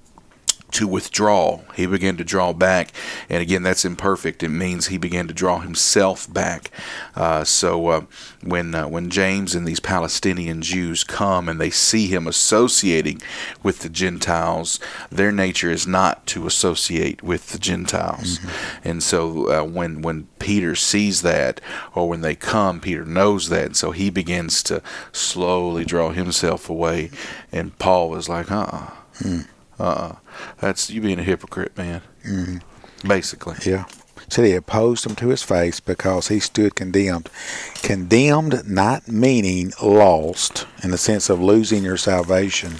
[0.71, 1.62] to withdraw.
[1.75, 2.91] He began to draw back,
[3.30, 4.43] and again, that's imperfect.
[4.43, 6.71] It means he began to draw himself back.
[7.15, 8.01] Uh, so uh,
[8.43, 13.21] when uh, when James and these Palestinian Jews come and they see him associating
[13.63, 18.39] with the Gentiles, their nature is not to associate with the Gentiles.
[18.84, 21.62] And so uh, when when Peter sees that,
[21.95, 26.69] or when they come, Peter knows that, and so he begins to slowly draw himself
[26.69, 27.10] away.
[27.51, 28.88] And Paul was like, "Uh."
[29.23, 29.43] uh
[29.79, 30.13] uh,
[30.59, 32.01] that's you being a hypocrite, man.
[32.25, 33.07] Mm-hmm.
[33.07, 33.85] Basically, Yeah.
[34.29, 37.29] Said he opposed him to his face because he stood condemned.
[37.75, 42.73] Condemned not meaning lost in the sense of losing your salvation,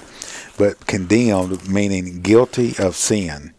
[0.58, 3.54] but condemned meaning guilty of sin.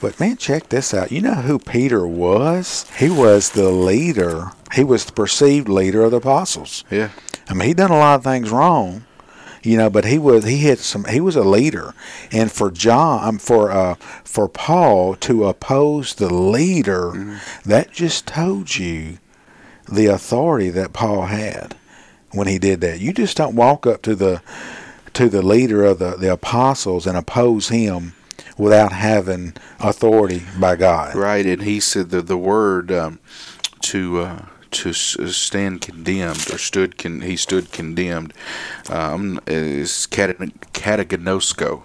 [0.00, 1.10] But man, check this out.
[1.10, 2.86] You know who Peter was?
[2.96, 4.52] He was the leader.
[4.74, 6.84] He was the perceived leader of the apostles.
[6.90, 7.10] yeah,
[7.48, 9.04] I mean, he done a lot of things wrong,
[9.66, 11.94] you know, but he was he had some he was a leader,
[12.30, 18.76] and for John, um, for uh, for Paul to oppose the leader, that just told
[18.76, 19.18] you
[19.90, 21.76] the authority that Paul had
[22.30, 23.00] when he did that.
[23.00, 24.40] You just don't walk up to the
[25.14, 28.14] to the leader of the the apostles and oppose him
[28.56, 31.14] without having authority by God.
[31.14, 31.44] right.
[31.44, 33.18] And he said that the word um,
[33.82, 38.32] to uh, to stand condemned or stood con- he stood condemned
[38.90, 41.82] um, is katagnosko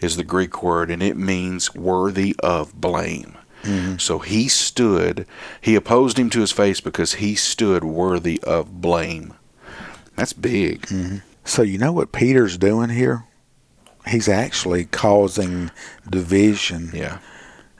[0.00, 3.36] is the Greek word, and it means worthy of blame.
[3.98, 5.26] So he stood,
[5.60, 9.34] he opposed him to his face because he stood worthy of blame.
[10.16, 10.86] That's big.
[11.44, 13.24] So you know what Peter's doing here?
[14.08, 15.70] He's actually causing
[16.08, 16.90] division.
[16.94, 17.18] Yeah.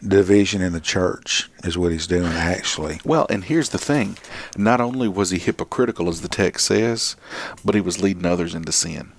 [0.06, 3.00] Division in the church is what he's doing actually.
[3.04, 4.16] Well, and here's the thing.
[4.56, 7.16] Not only was he hypocritical, as the text says,
[7.64, 9.12] but he was leading others into sin.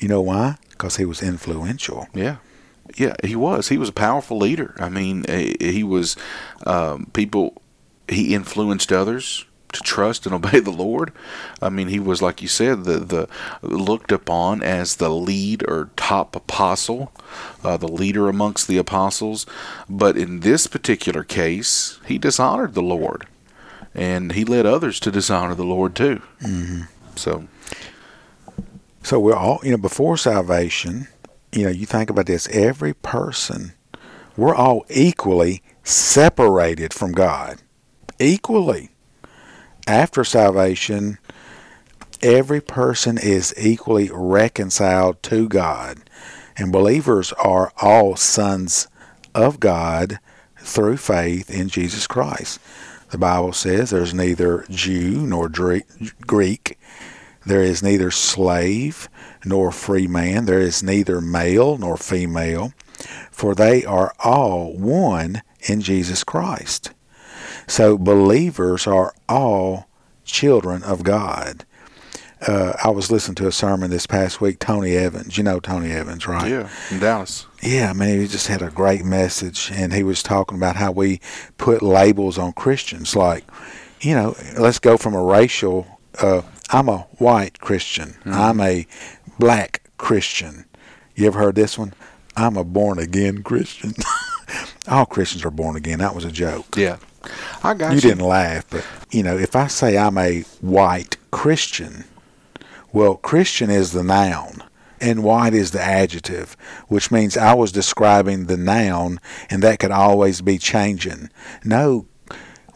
[0.00, 0.56] You know why?
[0.70, 2.08] Because he was influential.
[2.14, 2.36] Yeah.
[2.96, 3.68] Yeah, he was.
[3.68, 4.74] He was a powerful leader.
[4.80, 6.16] I mean, eh, he was,
[6.66, 7.62] um, people,
[8.08, 11.12] he influenced others to trust and obey the Lord.
[11.60, 13.28] I mean, he was, like you said, the, the
[13.62, 17.12] looked upon as the lead or top apostle,
[17.64, 19.46] uh, the leader amongst the apostles.
[19.88, 23.26] But in this particular case, he dishonored the Lord.
[23.94, 26.22] And he led others to dishonor the Lord too.
[26.42, 26.82] Mm-hmm.
[27.16, 27.48] So,
[29.02, 31.08] So we're all, you know, before salvation,
[31.52, 33.72] you know, you think about this, every person,
[34.36, 37.60] we're all equally separated from God.
[38.18, 38.90] Equally.
[39.86, 41.18] After salvation,
[42.22, 45.98] every person is equally reconciled to God.
[46.56, 48.88] And believers are all sons
[49.34, 50.18] of God
[50.58, 52.60] through faith in Jesus Christ.
[53.10, 56.78] The Bible says there's neither Jew nor Greek,
[57.46, 59.08] there is neither slave
[59.44, 60.44] nor free man.
[60.44, 62.72] There is neither male nor female,
[63.30, 66.92] for they are all one in Jesus Christ.
[67.70, 69.86] So believers are all
[70.24, 71.64] children of God.
[72.44, 74.58] Uh, I was listening to a sermon this past week.
[74.58, 76.50] Tony Evans, you know Tony Evans, right?
[76.50, 77.46] yeah, in Dallas.
[77.62, 80.90] Yeah, I mean, he just had a great message, and he was talking about how
[80.90, 81.20] we
[81.58, 83.14] put labels on Christians.
[83.14, 83.44] Like,
[84.00, 86.00] you know, let's go from a racial.
[86.20, 88.16] Uh, I'm a white Christian.
[88.24, 88.84] I'm a
[89.38, 90.64] black Christian.
[91.14, 91.94] You ever heard this one?
[92.36, 93.94] I'm a born again Christian.
[94.88, 96.00] All Christians are born again.
[96.00, 96.76] That was a joke.
[96.76, 96.96] Yeah.
[97.62, 98.00] I got You you.
[98.00, 102.04] didn't laugh, but you know, if I say I'm a white Christian,
[102.92, 104.62] well, Christian is the noun
[105.00, 106.56] and white is the adjective,
[106.88, 111.30] which means I was describing the noun and that could always be changing.
[111.64, 112.06] No,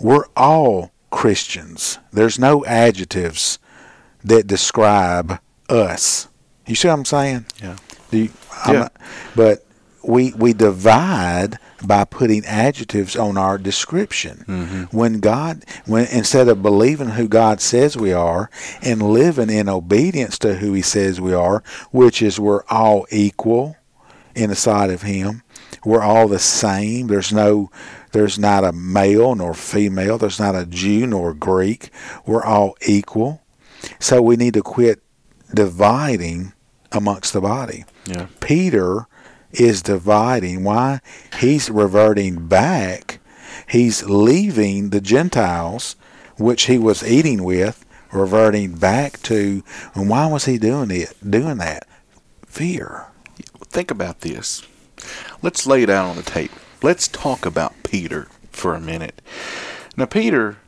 [0.00, 1.98] we're all Christians.
[2.12, 3.59] There's no adjectives
[4.22, 6.28] that describe us.
[6.66, 7.46] You see what I'm saying?
[7.62, 7.76] Yeah.
[8.11, 8.30] Do you,
[8.64, 8.80] I'm Yeah.
[8.80, 8.96] not-
[9.37, 9.66] but
[10.02, 14.44] we we divide by putting adjectives on our description.
[14.46, 14.96] Mm-hmm.
[14.96, 18.50] When God, when instead of believing who God says we are
[18.82, 23.76] and living in obedience to who He says we are, which is we're all equal
[24.34, 25.42] in the sight of Him,
[25.84, 27.08] we're all the same.
[27.08, 27.70] There's no,
[28.12, 30.18] there's not a male nor female.
[30.18, 31.90] There's not a Jew nor Greek.
[32.26, 33.42] We're all equal.
[33.98, 35.02] So we need to quit
[35.52, 36.52] dividing
[36.92, 37.84] amongst the body.
[38.06, 38.26] Yeah.
[38.40, 39.06] Peter
[39.60, 40.64] is dividing.
[40.64, 41.00] Why?
[41.40, 43.20] He's reverting back.
[43.68, 45.96] He's leaving the Gentiles,
[46.36, 49.62] which he was eating with, reverting back to.
[49.94, 51.14] And why was he doing it?
[51.28, 51.86] Doing that?
[52.46, 53.06] Fear.
[53.68, 54.62] Think about this.
[55.42, 56.54] Let's lay it out on the table.
[56.82, 59.20] Let's talk about Peter for a minute.
[59.96, 60.58] Now, Peter,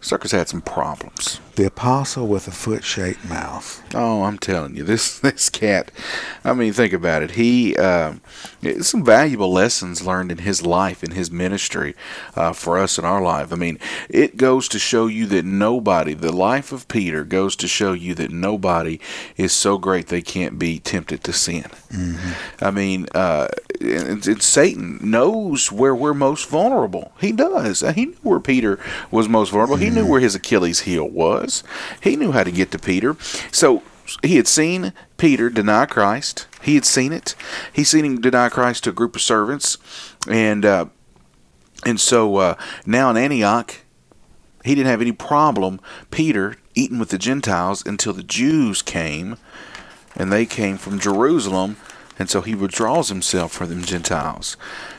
[0.00, 1.40] Sucker's had some problems.
[1.54, 3.82] The apostle with a foot-shaped mouth.
[3.94, 5.90] Oh, I'm telling you, this this cat.
[6.44, 7.32] I mean, think about it.
[7.32, 8.14] He uh,
[8.80, 11.94] some valuable lessons learned in his life, in his ministry,
[12.36, 13.52] uh, for us in our life.
[13.52, 17.68] I mean, it goes to show you that nobody, the life of Peter, goes to
[17.68, 18.98] show you that nobody
[19.36, 21.66] is so great they can't be tempted to sin.
[22.60, 23.48] I mean, uh,
[23.80, 27.12] and, and Satan knows where we're most vulnerable.
[27.20, 27.80] He does.
[27.80, 28.78] He knew where Peter
[29.10, 29.76] was most vulnerable.
[29.76, 31.41] He knew where his Achilles heel was.
[32.00, 33.16] He knew how to get to Peter.
[33.50, 33.82] So
[34.22, 36.46] he had seen Peter deny Christ.
[36.62, 37.34] He had seen it.
[37.72, 39.78] He seen him deny Christ to a group of servants,
[40.28, 40.86] and uh,
[41.84, 42.54] and so uh,
[42.86, 43.76] now in Antioch,
[44.64, 49.36] he didn't have any problem Peter eating with the Gentiles until the Jews came,
[50.16, 51.76] and they came from Jerusalem,
[52.18, 54.56] and so he withdraws himself from them Gentiles,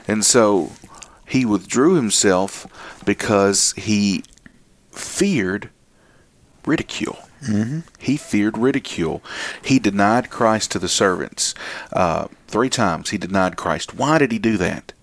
[0.08, 0.72] and so
[1.26, 2.68] he withdrew himself
[3.06, 4.24] because he
[4.92, 5.70] feared
[6.66, 7.20] ridicule.
[7.44, 7.80] Mm-hmm.
[8.00, 9.22] He feared ridicule.
[9.64, 11.54] He denied Christ to the servants
[11.92, 13.10] uh, three times.
[13.10, 13.96] He denied Christ.
[13.96, 14.94] Why did he do that?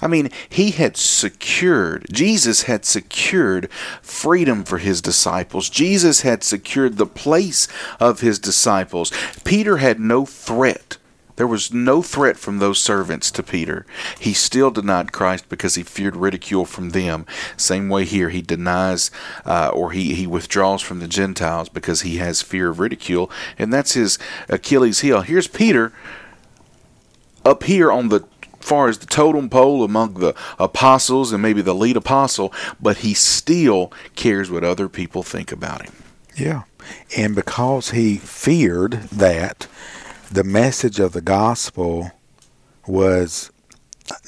[0.00, 3.70] I mean, he had secured, Jesus had secured
[4.02, 5.68] freedom for his disciples.
[5.68, 9.12] Jesus had secured the place of his disciples.
[9.44, 10.98] Peter had no threat.
[11.36, 13.84] There was no threat from those servants to Peter.
[14.20, 17.26] He still denied Christ because he feared ridicule from them.
[17.56, 19.10] Same way here, he denies
[19.44, 23.72] uh, or he, he withdraws from the Gentiles because he has fear of ridicule, and
[23.72, 25.22] that's his Achilles heel.
[25.22, 25.92] Here's Peter
[27.44, 28.24] up here on the
[28.60, 33.12] far as the totem pole among the apostles and maybe the lead apostle, but he
[33.12, 35.92] still cares what other people think about him.
[36.34, 36.62] Yeah.
[37.16, 39.66] And because he feared that,
[40.34, 42.10] the message of the gospel
[42.86, 43.50] was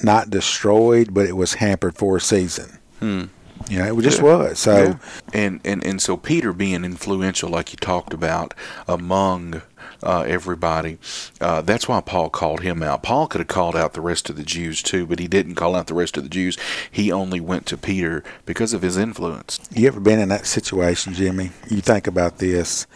[0.02, 2.78] not destroyed, but it was hampered for a season.
[3.00, 3.24] Hmm.
[3.68, 4.58] You know, it just was.
[4.60, 4.98] So, Yeah.
[5.32, 8.54] and, and and so Peter being influential, like you talked about,
[8.86, 9.62] among
[10.02, 10.98] uh, everybody,
[11.40, 13.02] uh, that's why Paul called him out.
[13.02, 15.74] Paul could have called out the rest of the Jews too, but he didn't call
[15.74, 16.56] out the rest of the Jews.
[16.90, 19.58] He only went to Peter because of his influence.
[19.74, 21.50] you ever been in that situation, Jimmy?
[21.68, 22.86] You think about this.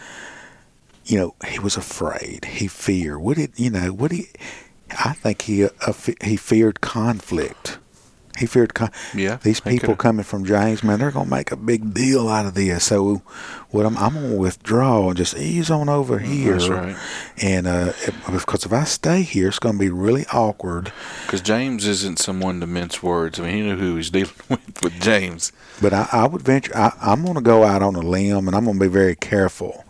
[1.11, 2.45] You know, he was afraid.
[2.45, 3.19] He feared.
[3.19, 3.91] What did you know?
[3.91, 4.29] What he?
[4.97, 5.93] I think he uh,
[6.23, 7.79] he feared conflict.
[8.37, 11.93] He feared con- Yeah, these people coming from James, man, they're gonna make a big
[11.93, 12.85] deal out of this.
[12.85, 13.21] So,
[13.71, 16.55] what I'm I'm gonna withdraw and just ease on over here.
[16.55, 16.95] Mm, That's right.
[17.43, 17.91] And uh,
[18.31, 20.93] because if I stay here, it's gonna be really awkward.
[21.25, 23.37] Because James isn't someone to mince words.
[23.37, 25.51] I mean, he knew who he was dealing with with James.
[25.81, 26.71] But I, I would venture.
[26.73, 29.17] I, I'm going to go out on a limb, and I'm going to be very
[29.17, 29.83] careful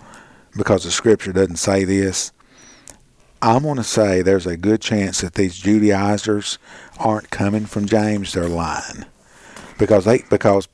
[0.56, 2.32] because the scripture doesn't say this.
[3.42, 6.60] I'm going to say there's a good chance that these Judaizers
[7.00, 9.06] aren't coming from James; they're lying
[9.80, 10.68] because they because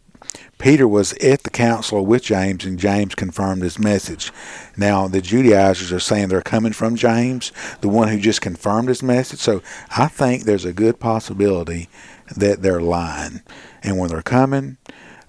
[0.57, 4.31] Peter was at the council with James, and James confirmed his message.
[4.75, 7.51] Now the Judaizers are saying they're coming from James,
[7.81, 9.39] the one who just confirmed his message.
[9.39, 9.61] So
[9.95, 11.89] I think there's a good possibility
[12.35, 13.41] that they're lying,
[13.83, 14.77] and when they're coming,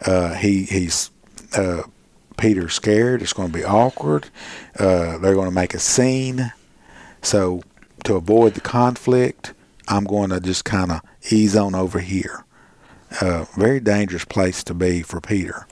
[0.05, 1.11] uh, he he's
[1.57, 1.83] uh,
[2.39, 3.21] Peter's scared.
[3.21, 4.29] It's going to be awkward.
[4.79, 6.53] Uh, they're going to make a scene.
[7.21, 7.63] So
[8.05, 9.53] to avoid the conflict,
[9.89, 12.45] I'm going to just kind of ease on over here.
[13.21, 15.67] Uh, very dangerous place to be for Peter,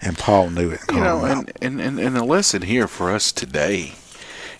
[0.00, 0.80] and Paul knew it.
[0.88, 3.94] and You know, and, and, and, and the lesson here for us today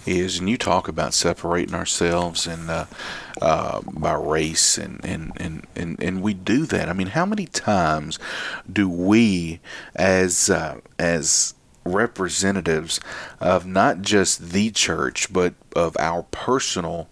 [0.09, 2.87] is, and you talk about separating ourselves and uh,
[3.43, 6.89] uh, by race, and, and, and, and, and we do that.
[6.89, 8.19] I mean, how many times
[8.71, 9.61] do we,
[9.95, 11.55] as uh, as
[11.85, 13.01] representatives
[13.41, 17.09] of not just the church, but of our personal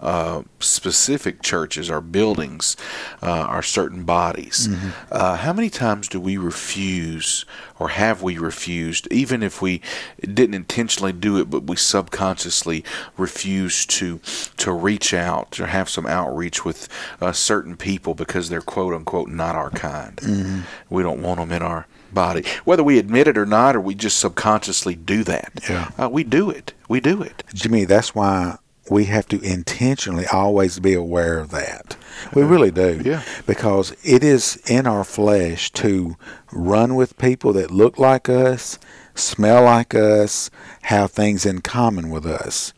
[0.00, 2.76] uh, specific churches, our buildings,
[3.22, 4.68] uh, our certain bodies.
[4.68, 4.88] Mm-hmm.
[5.10, 7.44] Uh, how many times do we refuse,
[7.78, 9.80] or have we refused, even if we
[10.20, 12.84] didn't intentionally do it, but we subconsciously
[13.16, 14.20] refuse to
[14.58, 16.88] to reach out or have some outreach with
[17.20, 20.16] uh, certain people because they're quote unquote not our kind.
[20.16, 20.60] Mm-hmm.
[20.90, 23.94] We don't want them in our body, whether we admit it or not, or we
[23.94, 25.52] just subconsciously do that.
[25.68, 26.74] Yeah, uh, we do it.
[26.88, 27.42] We do it.
[27.54, 28.58] Jimmy, that's why
[28.90, 31.96] we have to intentionally always be aware of that.
[32.34, 33.02] We really do.
[33.04, 33.22] Yeah.
[33.46, 36.16] Because it is in our flesh to
[36.52, 38.78] run with people that look like us,
[39.14, 40.50] smell like us,
[40.82, 42.72] have things in common with us.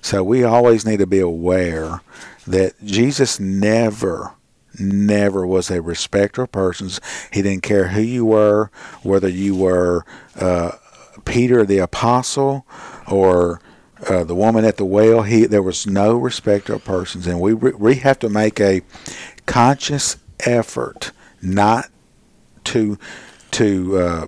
[0.00, 2.00] So we always need to be aware
[2.46, 4.34] that Jesus never
[4.78, 6.98] never was a respecter of persons.
[7.30, 8.70] He didn't care who you were,
[9.02, 10.72] whether you were uh,
[11.26, 12.66] Peter the apostle
[13.06, 13.60] or
[14.08, 17.54] uh, the woman at the well, he there was no respect of persons, and we
[17.54, 18.82] we have to make a
[19.46, 21.90] conscious effort not
[22.64, 22.98] to
[23.52, 24.26] to uh,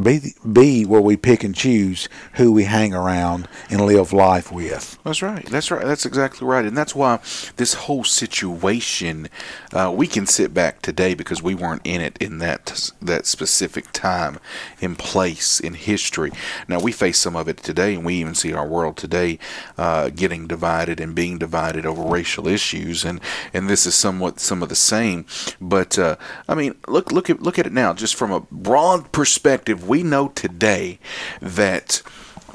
[0.00, 4.98] be be where we pick and choose who we hang around and live life with.
[5.04, 5.44] That's right.
[5.46, 5.84] That's right.
[5.84, 6.64] That's exactly right.
[6.64, 7.20] And that's why
[7.56, 9.28] this whole situation,
[9.72, 13.92] uh, we can sit back today because we weren't in it in that that specific
[13.92, 14.38] time,
[14.80, 16.32] in place, in history.
[16.66, 19.38] Now we face some of it today, and we even see our world today
[19.78, 23.20] uh, getting divided and being divided over racial issues, and
[23.52, 25.24] and this is somewhat some of the same.
[25.60, 26.16] But uh,
[26.48, 30.02] I mean, look look at look at it now, just from a broad perspective we
[30.02, 30.98] know today
[31.40, 32.02] that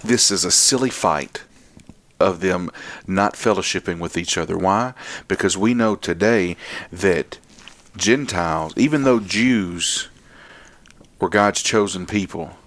[0.03, 1.43] this is a silly fight
[2.19, 2.69] of them
[3.07, 4.57] not fellowshipping with each other.
[4.57, 4.93] Why?
[5.27, 6.57] Because we know today
[6.91, 7.37] that
[7.95, 10.09] Gentiles, even though Jews
[11.19, 12.57] were God's chosen people,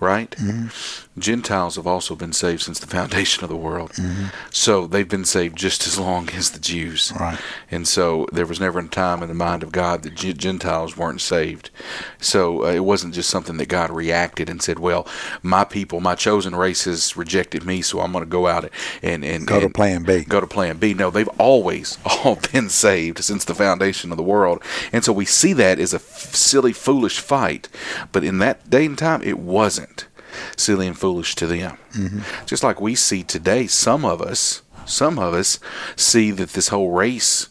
[0.00, 0.30] right?
[0.32, 1.11] Mm-hmm.
[1.18, 3.92] Gentiles have also been saved since the foundation of the world.
[3.92, 4.26] Mm-hmm.
[4.50, 7.12] So they've been saved just as long as the Jews.
[7.18, 7.38] Right.
[7.70, 11.20] And so there was never a time in the mind of God that Gentiles weren't
[11.20, 11.70] saved.
[12.18, 15.06] So uh, it wasn't just something that God reacted and said, well,
[15.42, 18.70] my people, my chosen race has rejected me, so I'm going to go out
[19.02, 20.24] and, and go and to plan B.
[20.24, 20.94] Go to plan B.
[20.94, 24.62] No, they've always all been saved since the foundation of the world.
[24.92, 27.68] And so we see that as a f- silly, foolish fight.
[28.12, 30.06] But in that day and time, it wasn't
[30.56, 31.78] silly and foolish to them.
[31.92, 32.46] Mm-hmm.
[32.46, 35.58] Just like we see today, some of us, some of us
[35.96, 37.48] see that this whole race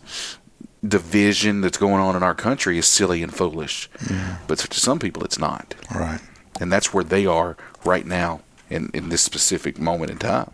[0.85, 3.89] division that's going on in our country is silly and foolish.
[3.99, 4.45] Mm-hmm.
[4.47, 5.75] But to some people, it's not.
[5.93, 6.21] Right.
[6.59, 10.51] And that's where they are right now in, in this specific moment in time.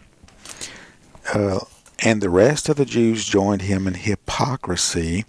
[1.33, 1.59] Uh,
[2.03, 5.25] and the rest of the Jews joined him in hypocrisy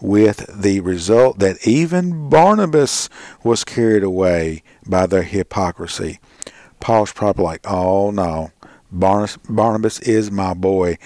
[0.00, 3.08] with the result that even Barnabas
[3.42, 6.20] was carried away by their hypocrisy.
[6.80, 8.52] Paul's probably like, oh no,
[8.90, 10.98] Barnabas, Barnabas is my boy.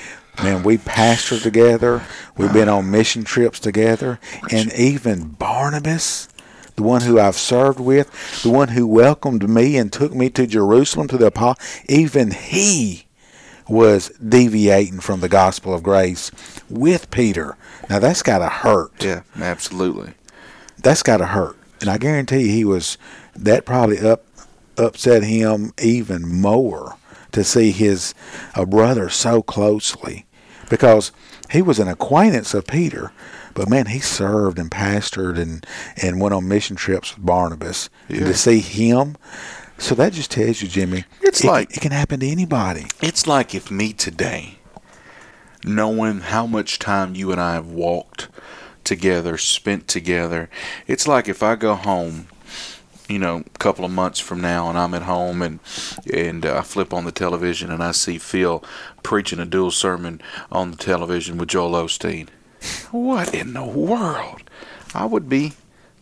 [0.42, 2.02] Man, we pastored together.
[2.36, 4.18] We've been on mission trips together.
[4.50, 6.28] And even Barnabas,
[6.76, 10.46] the one who I've served with, the one who welcomed me and took me to
[10.46, 13.06] Jerusalem to the apostle, even he
[13.68, 16.30] was deviating from the gospel of grace
[16.68, 17.56] with Peter.
[17.90, 19.04] Now that's got to hurt.
[19.04, 20.14] Yeah, absolutely.
[20.78, 21.56] That's got to hurt.
[21.80, 22.96] And I guarantee you he was
[23.36, 24.24] that probably up
[24.78, 26.96] upset him even more
[27.32, 28.14] to see his
[28.54, 30.26] uh, brother so closely
[30.68, 31.12] because
[31.50, 33.12] he was an acquaintance of Peter,
[33.54, 35.66] but man, he served and pastored and,
[36.00, 37.90] and went on mission trips with Barnabas.
[38.08, 38.18] Yeah.
[38.18, 39.16] And to see him,
[39.76, 42.86] so that just tells you, Jimmy, it's it, like it can happen to anybody.
[43.02, 44.58] It's like if me today,
[45.64, 48.28] knowing how much time you and I have walked
[48.84, 50.48] together, spent together,
[50.86, 52.28] it's like if I go home
[53.12, 55.60] you know, a couple of months from now, and I'm at home and
[56.12, 58.64] and uh, I flip on the television and I see Phil
[59.02, 62.28] preaching a dual sermon on the television with Joel Osteen.
[62.90, 64.42] What in the world?
[64.94, 65.52] I would be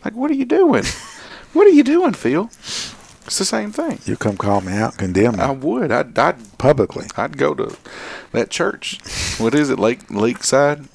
[0.04, 0.84] like, what are you doing?
[1.52, 2.44] what are you doing, Phil?
[3.26, 4.00] It's the same thing.
[4.04, 5.42] You come call me out, condemn me.
[5.42, 5.90] I would.
[5.92, 7.06] I'd, I'd publicly.
[7.16, 7.76] I'd go to
[8.32, 8.98] that church.
[9.38, 10.86] What is it, Lake Lakeside?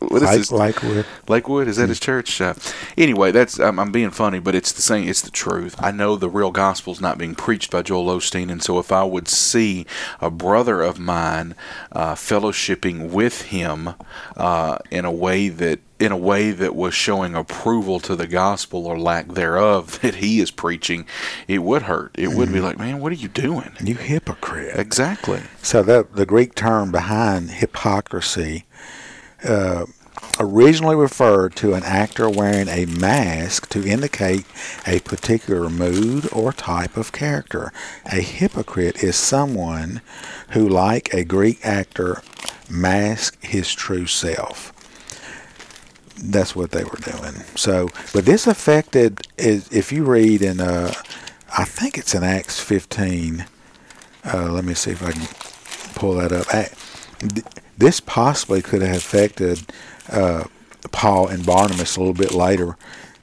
[0.00, 0.52] What is Lake, this?
[0.52, 1.06] Lakewood.
[1.28, 2.40] Lakewood is that his church?
[2.40, 2.54] Uh,
[2.96, 5.08] anyway, that's I'm, I'm being funny, but it's the same.
[5.08, 5.74] It's the truth.
[5.78, 9.04] I know the real gospel's not being preached by Joel Osteen, and so if I
[9.04, 9.86] would see
[10.20, 11.54] a brother of mine
[11.92, 13.94] uh, fellowshipping with him
[14.36, 18.88] uh, in a way that in a way that was showing approval to the gospel
[18.88, 21.06] or lack thereof that he is preaching,
[21.46, 22.10] it would hurt.
[22.18, 23.70] It would be like, man, what are you doing?
[23.82, 24.76] You hypocrite.
[24.78, 25.42] Exactly.
[25.62, 28.64] So that the Greek term behind hypocrisy
[29.44, 29.86] uh,
[30.38, 34.44] originally referred to an actor wearing a mask to indicate
[34.86, 37.72] a particular mood or type of character.
[38.06, 40.00] A hypocrite is someone
[40.50, 42.22] who, like a Greek actor,
[42.70, 44.72] masks his true self.
[46.22, 47.34] That's what they were doing.
[47.56, 50.92] So, but this affected if you read in uh,
[51.56, 53.44] I think it's in Acts 15.
[54.24, 55.26] Uh, let me see if I can
[55.94, 56.46] pull that up.
[57.22, 57.46] Th-
[57.78, 59.62] This possibly could have affected
[60.10, 60.44] uh,
[60.92, 62.76] Paul and Barnabas a little bit later.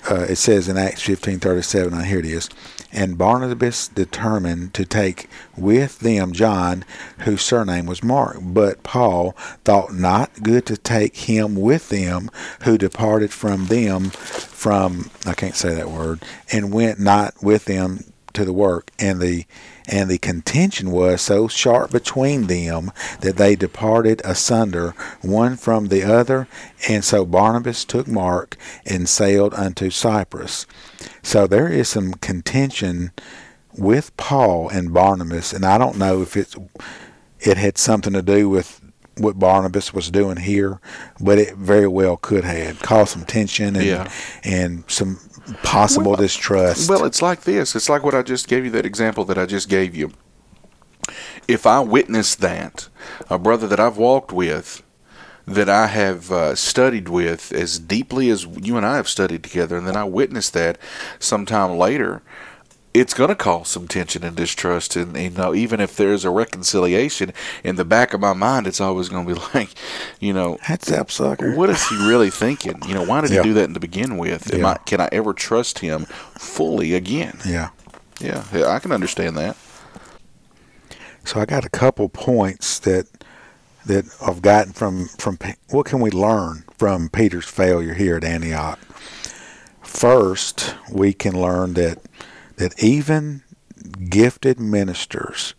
[0.09, 1.91] Uh, it says in Acts 15:37.
[1.91, 2.49] Now here it is.
[2.91, 6.85] And Barnabas determined to take with them John,
[7.19, 8.37] whose surname was Mark.
[8.41, 9.33] But Paul
[9.65, 12.31] thought not good to take him with them,
[12.63, 16.21] who departed from them from I can't say that word,
[16.51, 18.05] and went not with them
[18.39, 18.91] to the work.
[18.97, 19.45] And the
[19.87, 26.03] and the contention was so sharp between them that they departed asunder one from the
[26.03, 26.47] other.
[26.87, 30.67] And so Barnabas took Mark and sailed unto Cyprus.
[31.23, 33.11] So there is some contention
[33.75, 36.55] with Paul and Barnabas, and I don't know if it's
[37.39, 38.81] it had something to do with
[39.17, 40.79] what Barnabas was doing here,
[41.19, 44.11] but it very well could have caused some tension and Yeah.
[44.43, 45.19] and some
[45.63, 46.89] possible Well- distrust.
[46.89, 47.75] Well, it's like this.
[47.75, 50.11] It's like what I just gave you, that example that I just gave you.
[51.47, 52.87] If I witness that,
[53.29, 54.83] a brother that I've walked with,
[55.47, 59.77] that I have uh, studied with as deeply as you and I have studied together,
[59.77, 60.77] and then I witness that
[61.17, 62.21] sometime later,
[62.93, 64.95] it's going to cause some tension and distrust.
[64.95, 67.33] And, you know, even if there's a reconciliation,
[67.63, 69.69] in the back of my mind, it's always going to be like,
[70.19, 71.55] you know, That's that sucker.
[71.55, 72.79] what is he really thinking?
[72.87, 73.43] You know, why did Yeah.
[73.43, 74.53] he do that to begin with?
[74.53, 74.67] Am Yeah.
[74.67, 76.05] I, can I ever trust him
[76.37, 77.37] fully again?
[77.45, 77.69] Yeah.
[78.19, 79.55] Yeah, yeah, I can understand that.
[81.23, 83.07] So I got a couple points that
[83.85, 85.37] that I've gotten from from
[85.69, 88.77] what can we learn from Peter's failure here at Antioch.
[89.81, 91.99] First, we can learn that
[92.59, 93.41] that even
[94.09, 95.55] gifted ministers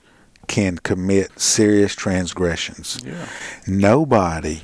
[0.47, 3.01] can commit serious transgressions.
[3.05, 3.27] Yeah.
[3.67, 4.61] Nobody,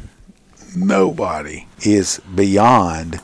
[0.76, 3.20] nobody is beyond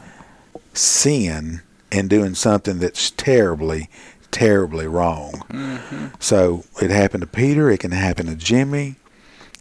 [0.72, 1.60] sin
[1.90, 3.90] and doing something that's terribly,
[4.30, 5.42] terribly wrong.
[5.50, 6.06] Mm-hmm.
[6.18, 7.70] So it happened to Peter.
[7.70, 8.96] It can happen to Jimmy.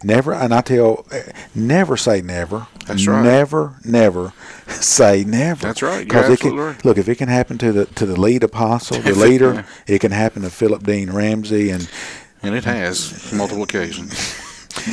[0.04, 1.06] Never, and I tell,
[1.54, 2.68] never say never.
[2.88, 3.24] That's right.
[3.24, 4.34] Never, never
[4.68, 5.68] say never.
[5.68, 6.06] That's right.
[6.12, 6.84] You're 'Cause it can, right.
[6.86, 10.12] look, if it can happen to the to the lead apostle, the leader, it can
[10.12, 11.88] happen to Philip Dean Ramsey, and
[12.44, 14.36] And it has multiple occasions.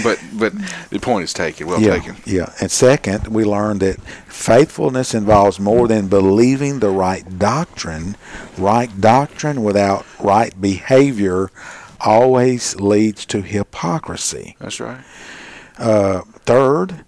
[0.03, 0.53] But but
[0.91, 1.67] the point is taken.
[1.69, 2.17] Well yeah, taken.
[2.27, 2.53] yeah.
[2.61, 8.17] And second, we learned that faithfulness involves more than believing the right doctrine.
[8.59, 11.51] Right doctrine without right behavior
[12.01, 14.57] always leads to hypocrisy.
[14.59, 15.05] That's right.
[15.79, 17.05] Uh, third,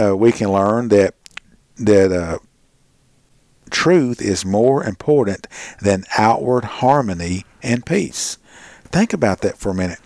[0.00, 1.14] uh, we can learn that
[1.76, 2.38] that uh,
[3.70, 5.46] truth is more important
[5.80, 8.36] than outward harmony and peace.
[8.84, 10.00] Think about that for a minute.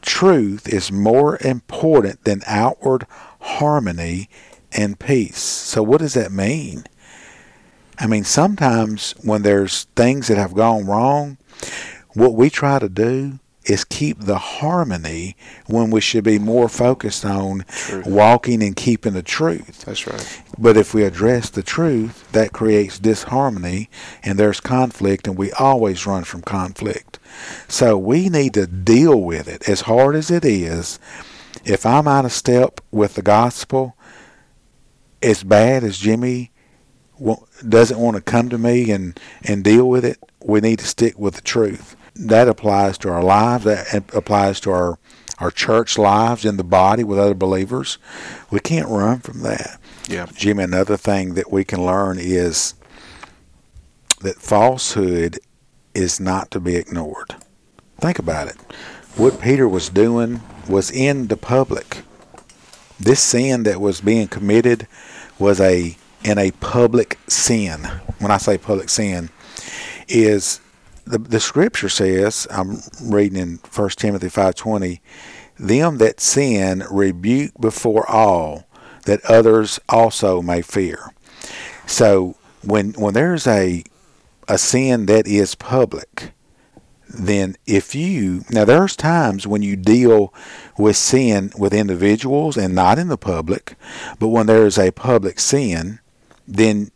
[0.00, 3.06] Truth is more important than outward
[3.40, 4.28] harmony
[4.72, 5.38] and peace.
[5.38, 6.84] So, what does that mean?
[7.98, 11.36] I mean, sometimes when there's things that have gone wrong,
[12.14, 15.36] what we try to do is keep the harmony
[15.66, 18.06] when we should be more focused on Truth.
[18.06, 19.84] walking and keeping the truth.
[19.84, 20.42] That's right.
[20.58, 23.88] But if we address the truth, that creates disharmony
[24.22, 27.18] and there's conflict, and we always run from conflict.
[27.68, 30.98] So we need to deal with it as hard as it is.
[31.64, 33.96] If I'm out of step with the gospel,
[35.22, 36.50] as bad as Jimmy
[37.68, 41.16] doesn't want to come to me and, and deal with it, we need to stick
[41.18, 41.96] with the truth.
[42.14, 43.64] That applies to our lives.
[43.64, 44.98] That applies to our
[45.38, 47.98] our church lives in the body with other believers.
[48.50, 49.80] We can't run from that.
[50.08, 50.26] Yeah.
[50.32, 52.74] Jimmy, another thing that we can learn is
[54.20, 55.40] that falsehood
[55.94, 57.34] is not to be ignored.
[57.98, 58.56] Think about it.
[59.16, 62.02] What Peter was doing was in the public.
[63.00, 64.86] This sin that was being committed
[65.38, 67.82] was a in a public sin.
[68.20, 69.30] When I say public sin,
[70.08, 70.60] is
[71.04, 75.00] the the scripture says I'm reading in 1 Timothy five twenty,
[75.58, 78.66] them that sin rebuke before all,
[79.04, 81.12] that others also may fear.
[81.86, 83.84] So when when there's a
[84.48, 86.32] a sin that is public,
[87.08, 90.32] then if you now there's times when you deal
[90.78, 93.76] with sin with individuals and not in the public,
[94.18, 96.00] but when there is a public sin,
[96.46, 96.90] then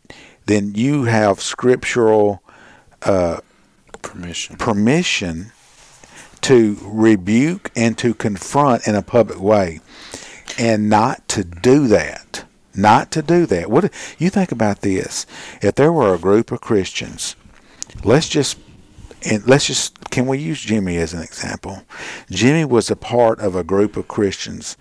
[0.45, 2.41] then you have scriptural
[3.03, 3.39] uh,
[4.07, 5.51] permission permission
[6.41, 9.79] to rebuke and to confront in a public way,
[10.57, 12.45] and not to do that.
[12.73, 13.71] Not to do that.
[13.71, 15.25] What you think about this?
[15.63, 17.35] If there were a group of Christians,
[18.03, 18.57] let's just
[19.23, 21.83] and let's just can we use Jimmy as an example?
[22.29, 24.77] Jimmy was a part of a group of Christians,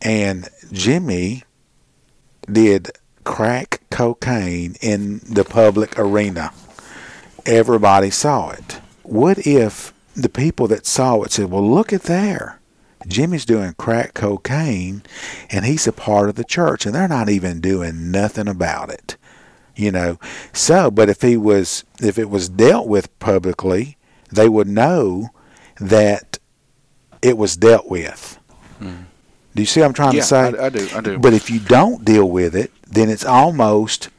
[0.00, 1.44] and Jimmy
[2.50, 2.90] did
[3.24, 6.52] crack cocaine in the public arena.
[7.46, 8.80] Everybody saw it.
[9.02, 12.58] What if the people that saw it said, "Well, look at there."
[13.08, 15.02] Jimmy's doing crack cocaine
[15.50, 19.16] and he's a part of the church and they're not even doing nothing about it
[19.74, 20.20] you know
[20.52, 23.96] so but if he was if it was dealt with publicly
[24.30, 25.30] they would know
[25.80, 26.38] that
[27.22, 28.38] it was dealt with
[28.80, 29.06] Mm.
[29.56, 31.32] do you see what i'm trying yeah to say I, I do I do but
[31.34, 34.10] if you don't deal with it then it's almost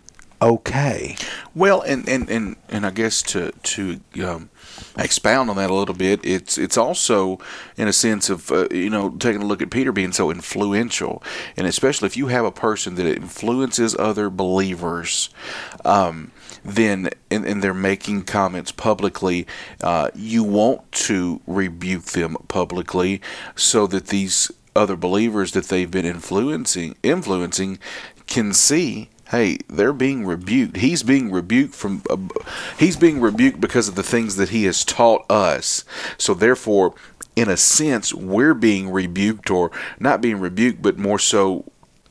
[0.44, 1.16] okay
[1.56, 4.50] Well, and, and, and, and I guess to to um,
[4.98, 7.40] expound on that a little bit, it's it's also
[7.78, 11.22] in a sense of uh, you know taking a look at Peter being so influential,
[11.56, 15.30] and especially if you have a person that influences other believers.
[15.86, 16.32] Um,
[16.66, 19.46] then and, and they're making comments publicly,
[19.82, 23.22] uh, you want to rebuke them publicly
[23.56, 27.78] so that these other believers that they've been influencing influencing
[28.26, 32.18] can see hey they're being rebuked he's being rebuked from uh,
[32.80, 35.84] he's being rebuked because of the things that he has taught us
[36.18, 36.94] so therefore
[37.36, 41.66] in a sense we're being rebuked or not being rebuked but more so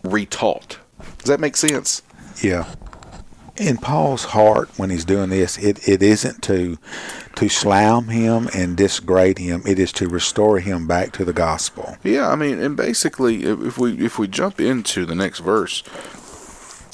[0.04, 0.76] retaught
[1.18, 2.02] does that make sense
[2.42, 2.66] Yeah.
[3.56, 6.78] In Paul's heart, when he's doing this, it, it isn't to
[7.36, 9.62] to slam him and disgrade him.
[9.66, 11.96] It is to restore him back to the gospel.
[12.02, 15.82] Yeah, I mean, and basically, if if we if we jump into the next verse,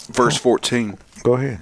[0.09, 1.61] verse fourteen, Go ahead.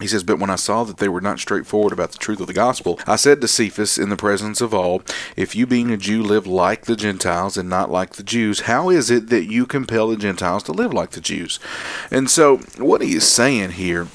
[0.00, 2.46] he says, "But when I saw that they were not straightforward about the truth of
[2.46, 5.02] the gospel, I said to Cephas in the presence of all,
[5.36, 8.90] If you, being a Jew, live like the Gentiles and not like the Jews, how
[8.90, 11.58] is it that you compel the Gentiles to live like the Jews?"
[12.10, 14.08] And so, what he is saying here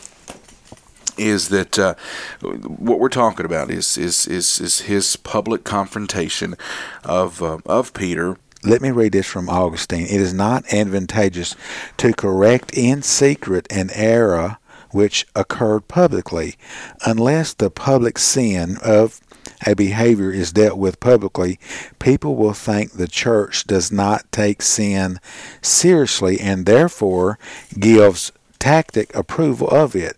[1.18, 1.96] is that uh,
[2.42, 6.56] what we're talking about is is is, is his public confrontation
[7.04, 10.06] of uh, of Peter Let me read this from Augustine.
[10.06, 11.56] It is not advantageous
[11.98, 14.58] to correct in secret an error
[14.92, 16.56] which occurred publicly,
[17.06, 19.22] unless the public sin of
[19.66, 21.60] a behavior is dealt with publicly,
[22.00, 25.20] people will think the church does not take sin
[25.62, 27.38] seriously and therefore
[27.78, 30.18] gives tacit approval of it.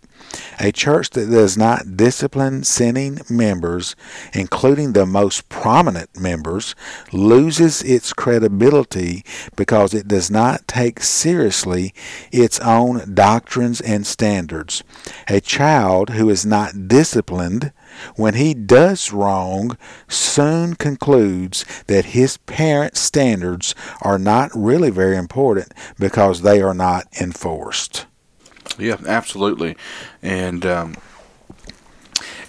[0.58, 3.96] A church that does not discipline sinning members,
[4.32, 6.74] including the most prominent members,
[7.12, 9.24] loses its credibility
[9.56, 11.92] because it does not take seriously
[12.30, 14.82] its own doctrines and standards.
[15.28, 17.72] A child who is not disciplined
[18.16, 19.76] when he does wrong
[20.08, 27.06] soon concludes that his parents' standards are not really very important because they are not
[27.20, 28.06] enforced.
[28.78, 29.76] Yeah, absolutely,
[30.22, 30.94] and um,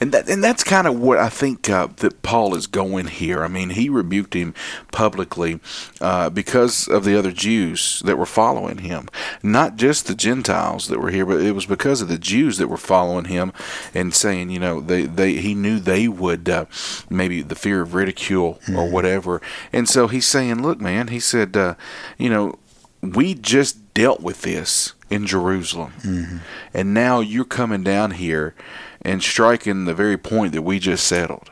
[0.04, 3.42] and that and that's kind of what I think uh, that Paul is going here.
[3.42, 4.54] I mean, he rebuked him
[4.92, 5.62] publicly
[6.02, 9.08] uh, because of the other Jews that were following him,
[9.42, 12.68] not just the Gentiles that were here, but it was because of the Jews that
[12.68, 13.54] were following him
[13.94, 16.66] and saying, you know, they they he knew they would uh,
[17.10, 21.56] maybe the fear of ridicule or whatever, and so he's saying, look, man, he said,
[21.56, 21.76] uh,
[22.18, 22.60] you know,
[23.04, 26.40] we just dealt with this in Jerusalem.
[26.74, 28.56] And now you're coming down here
[29.02, 31.52] and striking the very point that we just settled.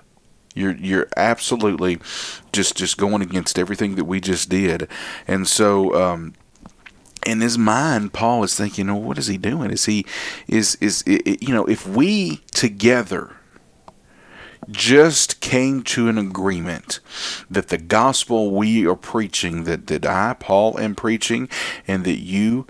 [0.55, 1.99] You're you're absolutely
[2.51, 4.87] just just going against everything that we just did.
[5.27, 6.33] And so um
[7.25, 9.69] in his mind, Paul is thinking, "Oh, what is he doing?
[9.69, 10.05] Is he,
[10.47, 13.35] is is i- i- you know, if we together
[14.69, 16.99] just came to an agreement
[17.49, 21.49] that the gospel we are preaching, that, that I, Paul, am preaching,
[21.87, 22.67] and that you,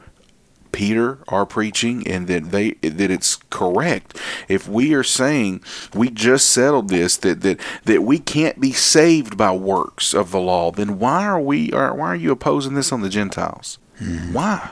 [0.71, 4.17] Peter, are preaching, and that they that it's correct.
[4.47, 5.63] If we are saying
[5.93, 10.39] we just settled this, that that, that we can't be saved by works of the
[10.39, 13.79] law, then why are we are why are you opposing this on the Gentiles?
[13.97, 14.33] Hmm.
[14.33, 14.71] Why?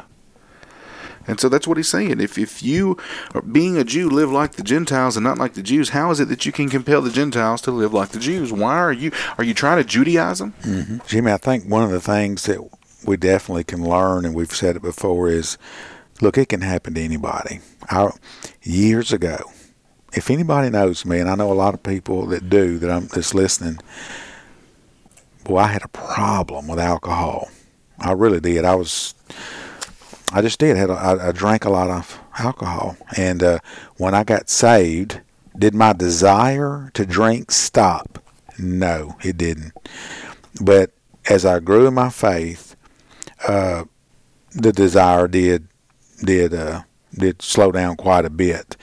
[1.30, 2.19] And so that's what he's saying.
[2.19, 2.97] If if you,
[3.51, 6.27] being a Jew, live like the Gentiles and not like the Jews, how is it
[6.30, 8.51] that you can compel the Gentiles to live like the Jews?
[8.51, 10.53] Why are you are you trying to Judaize them?
[10.63, 10.97] Mm-hmm.
[11.07, 12.59] Jimmy, I think one of the things that
[13.05, 15.57] we definitely can learn, and we've said it before, is
[16.19, 17.59] look, it can happen to anybody.
[17.89, 18.09] I,
[18.63, 19.38] years ago,
[20.13, 23.07] if anybody knows me, and I know a lot of people that do that I'm
[23.07, 23.80] that's listening,
[25.43, 27.49] boy, I had a problem with alcohol.
[27.99, 28.65] I really did.
[28.65, 29.13] I was,
[30.32, 30.77] I just did.
[30.77, 33.59] Had a, I, I drank a lot of alcohol, and uh,
[33.97, 35.21] when I got saved,
[35.57, 38.19] did my desire to drink stop?
[38.57, 39.73] No, it didn't.
[40.61, 40.91] But
[41.30, 42.75] as I grew in my faith,
[43.47, 43.86] uh,
[44.51, 45.67] the desire did
[46.23, 48.75] did uh, did slow down quite a bit.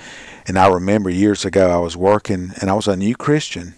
[0.46, 3.74] And I remember years ago I was working and I was a new Christian.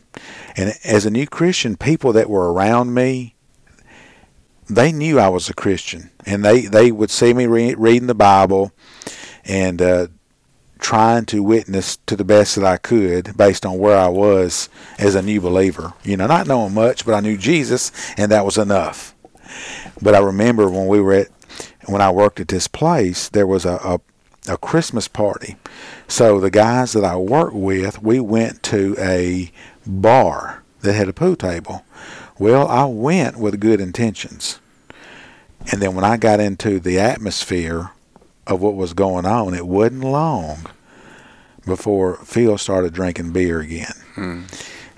[0.56, 3.34] And as a new Christian, people that were around me,
[4.68, 8.14] they knew I was a Christian, and they they would see me re- reading the
[8.14, 8.72] Bible,
[9.44, 10.08] and uh,
[10.78, 15.14] trying to witness to the best that I could based on where I was as
[15.14, 15.94] a new believer.
[16.04, 19.14] You know, not knowing much, but I knew Jesus, and that was enough.
[20.00, 21.28] But I remember when we were at
[21.86, 24.00] when I worked at this place, there was a, a
[24.48, 25.56] a Christmas party.
[26.06, 29.50] So the guys that I worked with, we went to a
[29.86, 31.84] bar that had a pool table.
[32.39, 34.61] Well, I went with good intentions.
[35.72, 37.91] And then when I got into the atmosphere
[38.47, 40.66] of what was going on, it wasn't long
[41.66, 43.93] before Phil started drinking beer again.
[44.14, 44.43] Hmm.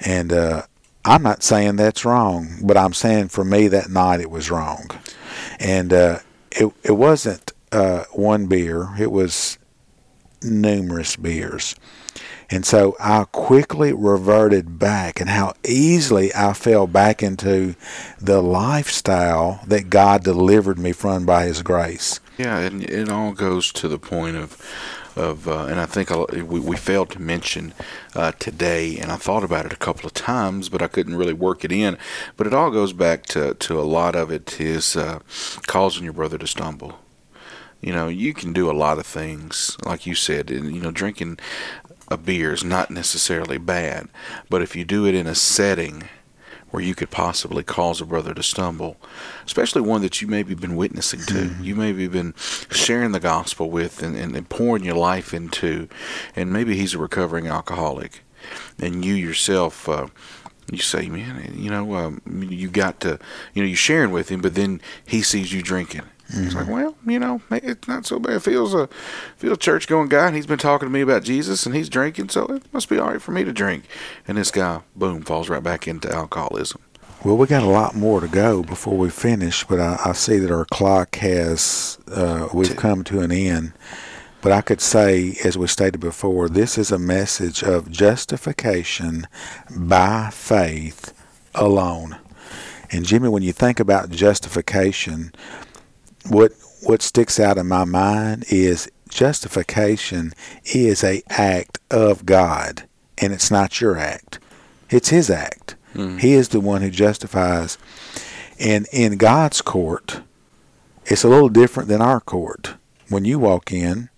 [0.01, 0.63] And uh,
[1.05, 4.91] I'm not saying that's wrong, but I'm saying for me that night it was wrong.
[5.59, 6.19] And uh,
[6.53, 9.59] it, it wasn't uh, one beer, it was
[10.43, 11.75] numerous beers.
[12.51, 17.77] And so I quickly reverted back, and how easily I fell back into
[18.21, 22.19] the lifestyle that God delivered me from by His grace.
[22.37, 24.61] Yeah, and it all goes to the point of,
[25.15, 27.73] of uh, and I think we, we failed to mention
[28.17, 31.33] uh, today, and I thought about it a couple of times, but I couldn't really
[31.33, 31.99] work it in.
[32.37, 35.21] But it all goes back to, to a lot of it is uh,
[35.69, 36.99] causing your brother to stumble
[37.81, 40.51] you know, you can do a lot of things, like you said.
[40.51, 41.39] And, you know, drinking
[42.11, 44.09] a beer is not necessarily bad,
[44.49, 46.09] but if you do it in a setting
[46.71, 48.97] where you could possibly cause a brother to stumble,
[49.45, 51.65] especially one that you maybe been witnessing to, mm-hmm.
[51.65, 52.35] you maybe been
[52.71, 55.89] sharing the gospel with and, and, and pouring your life into,
[56.37, 58.23] and maybe he's a recovering alcoholic,
[58.79, 59.89] and you yourself.
[59.89, 60.09] Uh,
[60.71, 63.19] you say, man, you know, um, you got to,
[63.55, 66.47] you know, you're sharing with him, but then he sees you drinking, Mm-hmm.
[66.47, 68.43] It's like, well, you know, it's not so bad.
[68.43, 68.89] Feels a
[69.37, 72.29] Phil church going guy, and he's been talking to me about Jesus, and he's drinking,
[72.29, 73.85] so it must be all right for me to drink.
[74.29, 76.81] And this guy, boom, falls right back into alcoholism.
[77.25, 80.39] Well, we got a lot more to go before we finish, but I, I see
[80.39, 83.73] that our clock has uh, we've come to an end.
[84.43, 89.27] But I could say, as we stated before, this is a message of justification
[89.77, 91.13] by faith
[91.55, 92.17] alone.
[92.91, 95.33] And Jimmy, when you think about justification,
[96.29, 96.53] what
[96.83, 100.33] what sticks out in my mind is justification
[100.65, 102.85] is a act of God,
[103.19, 104.39] and it's not your act.
[104.89, 105.77] It's His act.
[105.95, 106.21] Mm.
[106.21, 107.77] He is the one who justifies.
[108.59, 110.21] And in God's court,
[111.07, 112.75] it's a little different than our court.
[113.09, 114.11] When you walk in,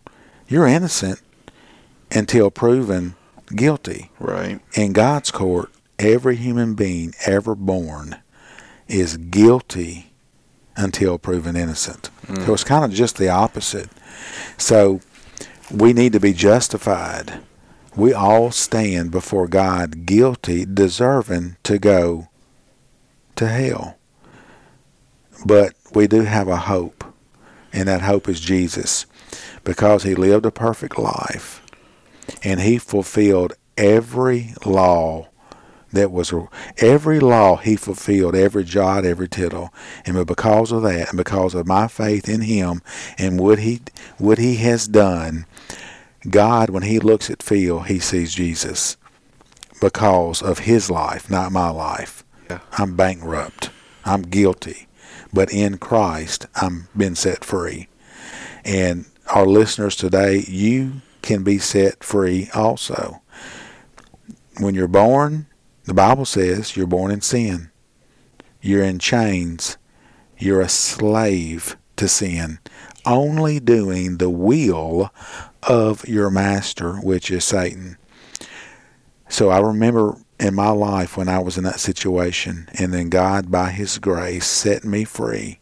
[0.48, 1.20] you're innocent
[2.10, 3.14] until proven
[3.54, 4.10] guilty.
[4.18, 4.60] Right.
[4.74, 8.16] In God's court, every human being ever born
[8.88, 10.11] is guilty
[10.76, 12.10] until proven innocent.
[12.26, 12.46] Mm.
[12.46, 13.90] So it's kind of just the opposite.
[14.56, 15.00] So
[15.70, 17.40] we need to be justified.
[17.96, 22.28] We all stand before God guilty, deserving to go
[23.36, 23.98] to hell.
[25.44, 27.04] But we do have a hope,
[27.72, 29.06] and that hope is Jesus
[29.64, 31.62] because he lived a perfect life
[32.42, 35.28] and he fulfilled every law
[35.92, 36.32] that was
[36.78, 39.72] every law he fulfilled, every jot, every tittle.
[40.04, 42.82] And because of that, and because of my faith in him
[43.18, 43.80] and what he
[44.18, 45.46] what he has done,
[46.28, 48.96] God, when he looks at Phil, he sees Jesus
[49.80, 52.24] because of his life, not my life.
[52.48, 52.60] Yeah.
[52.72, 53.70] I'm bankrupt.
[54.04, 54.86] I'm guilty.
[55.32, 57.88] But in Christ, I'm been set free.
[58.64, 63.22] And our listeners today, you can be set free also.
[64.58, 65.46] When you're born,
[65.84, 67.70] the Bible says you're born in sin.
[68.60, 69.78] You're in chains.
[70.38, 72.58] You're a slave to sin,
[73.06, 75.12] only doing the will
[75.62, 77.96] of your master, which is Satan.
[79.28, 83.50] So I remember in my life when I was in that situation, and then God,
[83.50, 85.60] by His grace, set me free,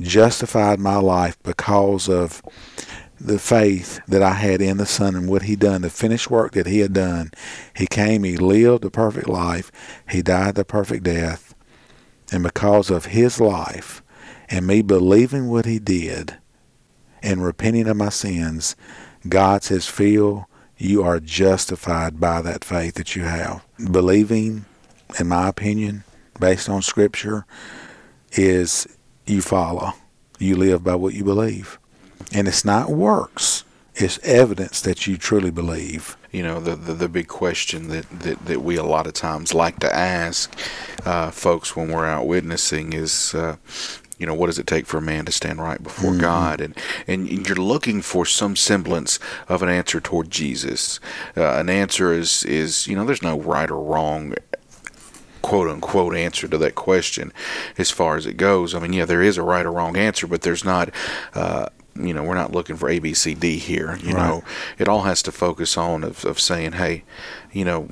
[0.00, 2.40] justified my life because of
[3.20, 6.52] the faith that I had in the Son and what He done, the finished work
[6.52, 7.30] that He had done.
[7.74, 9.72] He came, He lived a perfect life,
[10.08, 11.54] He died the perfect death,
[12.32, 14.02] and because of His life
[14.50, 16.36] and me believing what he did
[17.22, 18.76] and repenting of my sins,
[19.28, 23.64] God says, Phil, you are justified by that faith that you have.
[23.90, 24.64] Believing,
[25.18, 26.04] in my opinion,
[26.38, 27.44] based on Scripture,
[28.32, 28.86] is
[29.26, 29.92] you follow.
[30.38, 31.78] You live by what you believe.
[32.32, 33.64] And it's not works,
[33.94, 36.16] it's evidence that you truly believe.
[36.30, 39.54] You know, the, the, the big question that, that, that we a lot of times
[39.54, 40.54] like to ask
[41.06, 43.56] uh, folks when we're out witnessing is, uh,
[44.18, 46.20] you know, what does it take for a man to stand right before mm-hmm.
[46.20, 46.60] God?
[46.60, 46.76] And
[47.06, 49.18] and you're looking for some semblance
[49.48, 51.00] of an answer toward Jesus.
[51.36, 54.34] Uh, an answer is is you know, there's no right or wrong
[55.40, 57.32] quote unquote answer to that question
[57.78, 58.74] as far as it goes.
[58.74, 60.90] I mean, yeah, there is a right or wrong answer, but there's not.
[61.32, 61.68] Uh,
[61.98, 63.98] you know, we're not looking for A, B, C, D here.
[64.02, 64.26] You right.
[64.26, 64.44] know,
[64.78, 67.04] it all has to focus on of, of saying, hey,
[67.52, 67.88] you know,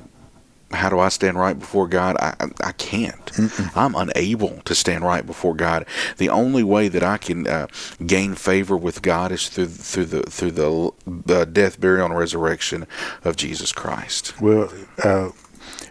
[0.71, 2.17] how do I stand right before God?
[2.19, 3.25] I I can't.
[3.25, 3.71] Mm-mm.
[3.75, 5.85] I'm unable to stand right before God.
[6.17, 7.67] The only way that I can uh,
[8.05, 12.85] gain favor with God is through through the through the, the death, burial, and resurrection
[13.23, 14.39] of Jesus Christ.
[14.41, 14.71] Well,
[15.03, 15.29] uh,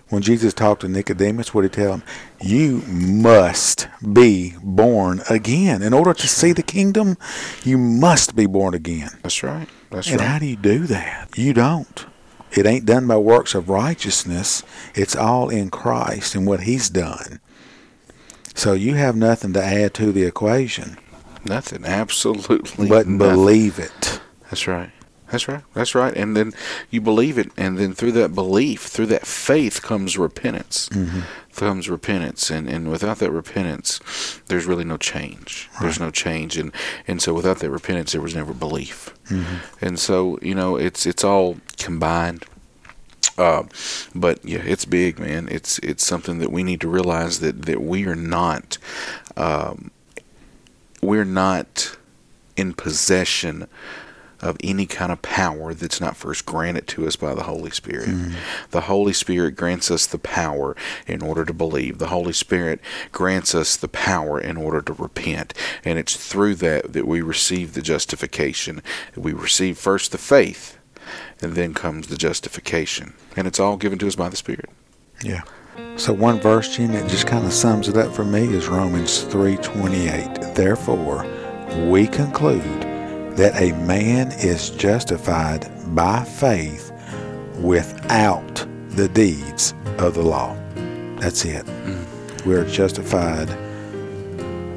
[0.08, 2.02] when Jesus talked to Nicodemus, what did he tell him?
[2.40, 5.82] You must be born again.
[5.82, 7.16] In order to see the kingdom,
[7.64, 9.10] you must be born again.
[9.22, 9.68] That's right.
[9.90, 10.28] That's and right.
[10.28, 11.36] how do you do that?
[11.36, 12.06] You don't.
[12.52, 14.62] It ain't done by works of righteousness.
[14.94, 17.40] It's all in Christ and what He's done.
[18.54, 20.96] So you have nothing to add to the equation.
[21.44, 22.88] Nothing, absolutely.
[22.88, 23.18] But nothing.
[23.18, 24.20] believe it.
[24.44, 24.90] That's right.
[25.30, 25.62] That's right.
[25.74, 26.14] That's right.
[26.16, 26.52] And then
[26.90, 30.88] you believe it, and then through that belief, through that faith, comes repentance.
[30.90, 31.20] Mm-hmm.
[31.56, 35.68] Comes repentance, and, and without that repentance, there's really no change.
[35.72, 35.82] Right.
[35.82, 36.70] There's no change, and
[37.08, 39.12] and so without that repentance, there was never belief.
[39.28, 39.84] Mm-hmm.
[39.84, 42.44] And so you know, it's it's all combined.
[43.38, 43.64] Uh,
[44.14, 45.48] but yeah, it's big, man.
[45.50, 48.78] It's it's something that we need to realize that that we are not,
[49.36, 49.90] um,
[51.02, 51.96] we're not
[52.56, 53.66] in possession
[54.40, 58.08] of any kind of power that's not first granted to us by the Holy Spirit.
[58.08, 58.34] Mm-hmm.
[58.70, 60.76] The Holy Spirit grants us the power
[61.06, 61.98] in order to believe.
[61.98, 62.80] The Holy Spirit
[63.12, 65.54] grants us the power in order to repent.
[65.84, 68.82] And it's through that that we receive the justification.
[69.16, 70.78] We receive first the faith,
[71.40, 73.14] and then comes the justification.
[73.36, 74.68] And it's all given to us by the Spirit.
[75.22, 75.42] Yeah.
[75.96, 79.24] So one verse, Gene, that just kind of sums it up for me is Romans
[79.24, 80.54] 3.28.
[80.54, 81.26] Therefore,
[81.90, 82.95] we conclude
[83.36, 86.90] that a man is justified by faith
[87.60, 90.56] without the deeds of the law.
[91.18, 91.66] That's it.
[91.66, 92.46] Mm.
[92.46, 93.48] We're justified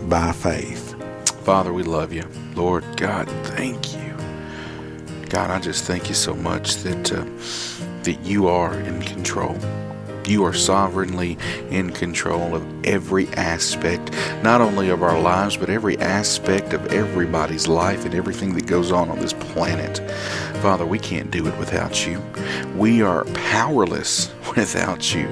[0.10, 0.96] by faith.
[1.44, 2.28] Father, we love you.
[2.56, 4.18] Lord God, thank you.
[5.30, 7.24] God, I just thank you so much that uh,
[8.04, 9.58] that you are in control.
[10.30, 11.40] You are sovereignly
[11.72, 14.12] in control of every aspect,
[14.44, 18.92] not only of our lives, but every aspect of everybody's life and everything that goes
[18.92, 19.98] on on this planet.
[20.62, 22.22] Father, we can't do it without you.
[22.78, 25.28] We are powerless without you.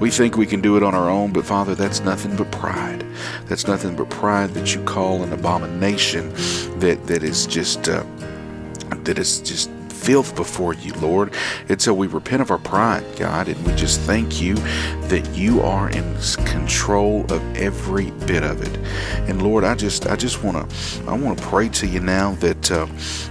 [0.00, 3.04] We think we can do it on our own, but Father, that's nothing but pride.
[3.48, 6.32] That's nothing but pride that you call an abomination
[6.78, 7.86] that, that is just.
[7.86, 8.02] Uh,
[9.04, 9.68] that is just
[10.02, 11.32] filth before you, Lord.
[11.68, 14.54] And so we repent of our pride, God, and we just thank you
[15.08, 18.76] that you are in control of every bit of it.
[19.28, 22.32] And Lord, I just I just want to I want to pray to you now
[22.36, 22.86] that uh,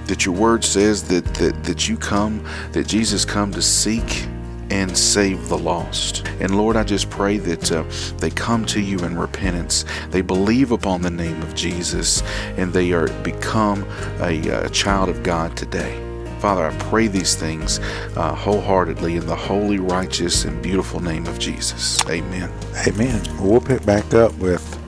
[0.06, 4.28] that your word says that that that you come that Jesus come to seek
[4.70, 6.26] and save the lost.
[6.40, 7.84] And Lord, I just pray that uh,
[8.20, 9.84] they come to you in repentance.
[10.12, 12.24] They believe upon the name of Jesus
[12.56, 13.84] and they are become
[14.22, 16.11] a, a child of God today.
[16.42, 17.78] Father, I pray these things
[18.18, 22.04] uh, wholeheartedly in the holy, righteous, and beautiful name of Jesus.
[22.10, 22.52] Amen.
[22.88, 23.22] Amen.
[23.40, 24.80] We'll pick back up with.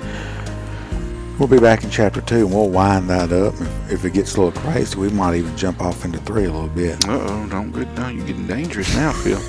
[1.37, 3.53] We'll be back in chapter two, and we'll wind that up.
[3.91, 6.69] If it gets a little crazy, we might even jump off into three a little
[6.69, 7.07] bit.
[7.07, 8.07] Uh oh, don't get no.
[8.07, 9.39] You're getting dangerous now, Phil.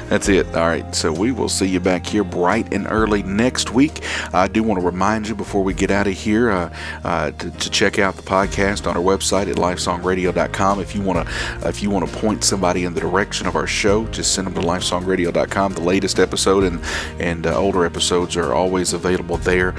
[0.09, 0.45] That's it.
[0.55, 0.93] All right.
[0.93, 4.03] So we will see you back here bright and early next week.
[4.33, 7.49] I do want to remind you before we get out of here uh, uh, to,
[7.49, 10.79] to, check out the podcast on our website at lifesongradio.com.
[10.79, 13.65] If you want to, if you want to point somebody in the direction of our
[13.65, 15.73] show, just send them to lifesongradio.com.
[15.73, 16.79] The latest episode and
[17.19, 19.73] and uh, older episodes are always available there.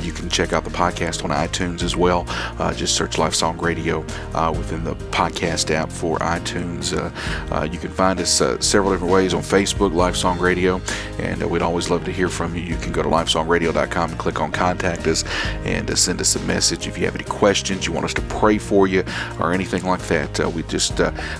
[0.00, 2.24] You can check out the podcast on iTunes as well.
[2.28, 4.04] Uh, just search Lifesong Radio
[4.34, 6.92] uh, within the podcast app for iTunes.
[7.50, 9.69] Uh, you can find us several different ways on Facebook.
[9.70, 10.80] Facebook, Lifesong Radio,
[11.18, 12.62] and uh, we'd always love to hear from you.
[12.62, 15.24] You can go to lifesongradio.com and click on Contact Us
[15.64, 16.86] and uh, send us a message.
[16.86, 19.04] If you have any questions, you want us to pray for you,
[19.38, 20.96] or anything like that, uh, we just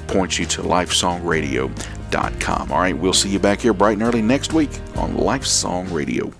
[0.06, 2.72] point you to lifesongradio.com.
[2.72, 6.32] All right, we'll see you back here bright and early next week on Lifesong Radio.